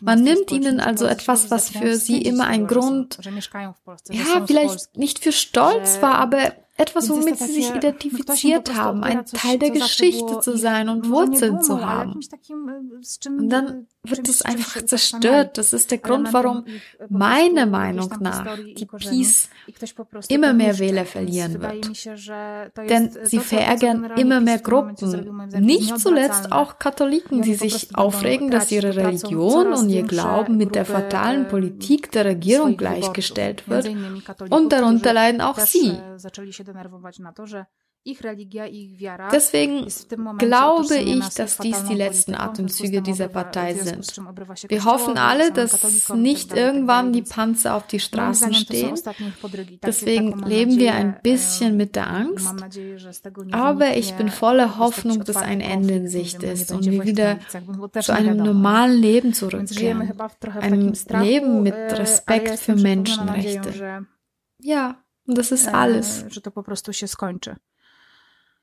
Man 0.00 0.22
nimmt 0.22 0.50
ihnen 0.50 0.80
also 0.80 1.06
etwas, 1.06 1.50
was 1.50 1.70
für 1.70 1.96
sie 1.96 2.22
immer 2.22 2.46
ein 2.46 2.66
Grund, 2.66 3.18
ja, 4.10 4.44
vielleicht 4.46 4.96
nicht 4.96 5.18
für 5.18 5.32
Stolz 5.32 6.00
war, 6.02 6.16
aber 6.16 6.52
etwas, 6.76 7.10
womit 7.10 7.38
sie 7.38 7.52
sich 7.52 7.74
identifiziert 7.74 8.74
haben, 8.74 9.04
ein 9.04 9.24
Teil 9.26 9.58
der 9.58 9.70
Geschichte 9.70 10.40
zu 10.40 10.56
sein 10.56 10.88
und 10.88 11.08
Wurzeln 11.10 11.60
zu 11.60 11.84
haben. 11.84 12.18
Und 13.26 13.48
dann 13.50 13.86
wird 14.04 14.28
es 14.28 14.42
einfach 14.42 14.84
zerstört. 14.84 15.58
Das 15.58 15.72
ist 15.72 15.92
der 15.92 15.98
Grund, 15.98 16.32
warum 16.32 16.64
meiner 17.08 17.66
Meinung 17.66 18.10
nach 18.20 18.58
die 18.58 18.86
Peace 18.86 19.48
immer 20.28 20.52
mehr 20.52 20.78
Wähler 20.78 21.04
verlieren 21.04 21.60
wird. 21.60 21.86
Denn 22.88 23.16
sie 23.22 23.38
verärgern 23.38 24.12
immer 24.16 24.40
mehr 24.40 24.58
Gruppen. 24.58 25.48
Nicht 25.60 26.00
zuletzt 26.00 26.50
auch 26.50 26.78
Katholiken, 26.78 27.42
die 27.42 27.54
sich 27.54 27.94
aufregen, 27.94 28.50
dass 28.50 28.72
ihre 28.72 28.96
Religion 28.96 29.72
und 29.72 29.88
ihr 29.88 30.02
Glauben 30.02 30.56
mit 30.56 30.74
der 30.74 30.84
fatalen 30.84 31.46
Politik 31.46 32.10
der 32.10 32.24
Regierung 32.24 32.76
gleichgestellt 32.76 33.68
wird. 33.68 33.88
Und 34.50 34.72
darunter 34.72 35.12
leiden 35.12 35.40
auch 35.40 35.58
sie. 35.60 35.96
Deswegen 38.04 39.86
glaube 40.38 40.96
ich, 40.96 41.28
dass 41.28 41.58
dies 41.58 41.84
die 41.84 41.94
letzten 41.94 42.34
Atemzüge 42.34 43.00
dieser 43.00 43.28
Partei 43.28 43.74
sind. 43.74 44.20
Wir 44.68 44.84
hoffen 44.84 45.18
alle, 45.18 45.52
dass 45.52 46.12
nicht 46.12 46.52
irgendwann 46.52 47.12
die 47.12 47.22
Panzer 47.22 47.76
auf 47.76 47.86
die 47.86 48.00
Straßen 48.00 48.54
stehen. 48.54 48.98
Deswegen 49.84 50.40
leben 50.40 50.78
wir 50.78 50.94
ein 50.94 51.20
bisschen 51.22 51.76
mit 51.76 51.94
der 51.94 52.10
Angst. 52.10 52.52
Aber 53.52 53.96
ich 53.96 54.14
bin 54.14 54.30
voller 54.30 54.78
Hoffnung, 54.78 55.22
dass 55.24 55.36
ein 55.36 55.60
Ende 55.60 55.94
in 55.94 56.08
Sicht 56.08 56.42
ist 56.42 56.72
und 56.72 56.84
wir 56.84 57.04
wieder 57.04 57.38
zu 58.00 58.12
einem 58.12 58.38
normalen 58.38 59.00
Leben 59.00 59.32
zurückkehren. 59.32 60.12
Einem 60.60 60.92
Leben 61.08 61.62
mit 61.62 61.74
Respekt 61.74 62.58
für 62.58 62.74
Menschenrechte. 62.74 64.06
Ja, 64.58 64.96
und 65.24 65.38
das 65.38 65.52
ist 65.52 65.68
alles. 65.68 66.24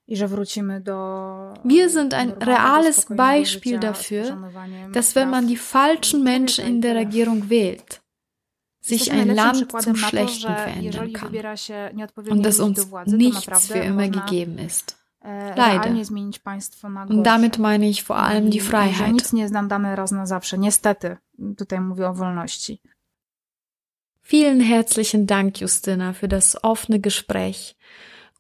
Wir 0.10 1.90
sind 1.90 2.14
ein 2.16 2.32
reales 2.32 3.06
Beispiel 3.06 3.80
dafür, 3.80 4.50
dass 4.92 5.16
wenn 5.16 5.30
man 5.30 5.48
die 5.48 5.58
falschen 5.58 6.24
Menschen 6.24 6.66
in 6.66 6.82
der 6.82 6.96
Regierung 6.96 7.50
wählt, 7.50 8.02
sich 8.82 9.12
ein 9.12 9.30
Land 9.36 9.72
zum 9.82 9.96
Schlechten 9.96 10.56
verändern 10.56 11.14
kann 11.14 11.36
und 12.30 12.44
dass 12.44 12.60
uns 12.60 12.88
nichts 13.06 13.68
für 13.68 13.80
immer 13.80 14.10
gegeben 14.10 14.58
ist. 14.58 14.98
E, 15.24 15.54
Leider. 15.56 15.90
Und 15.90 17.24
damit 17.24 17.60
meine 17.60 17.88
ich 17.88 18.04
vor 18.04 18.16
allem 18.16 18.50
die 18.50 18.62
Freiheit. 18.62 19.32
Vielen 24.22 24.60
herzlichen 24.60 25.28
Dank, 25.28 25.60
Justina, 25.60 26.14
für 26.14 26.28
das 26.28 26.64
offene 26.64 27.00
Gespräch. 27.00 27.76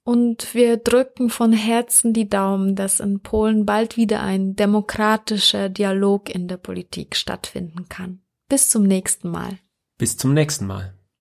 Und 0.09 0.55
wir 0.55 0.77
drücken 0.77 1.29
von 1.29 1.53
Herzen 1.53 2.13
die 2.13 2.27
Daumen, 2.27 2.75
dass 2.75 2.99
in 2.99 3.19
Polen 3.19 3.67
bald 3.67 3.95
wieder 3.95 4.23
ein 4.23 4.55
demokratischer 4.55 5.69
Dialog 5.69 6.33
in 6.33 6.47
der 6.47 6.57
Politik 6.57 7.15
stattfinden 7.15 7.89
kann. 7.89 8.23
Bis 8.47 8.71
zum 8.71 8.81
nächsten 8.81 9.29
Mal. 9.29 9.59
Bis 9.99 10.17
zum 10.17 10.33
nächsten 10.33 10.65
Mal. 10.65 10.95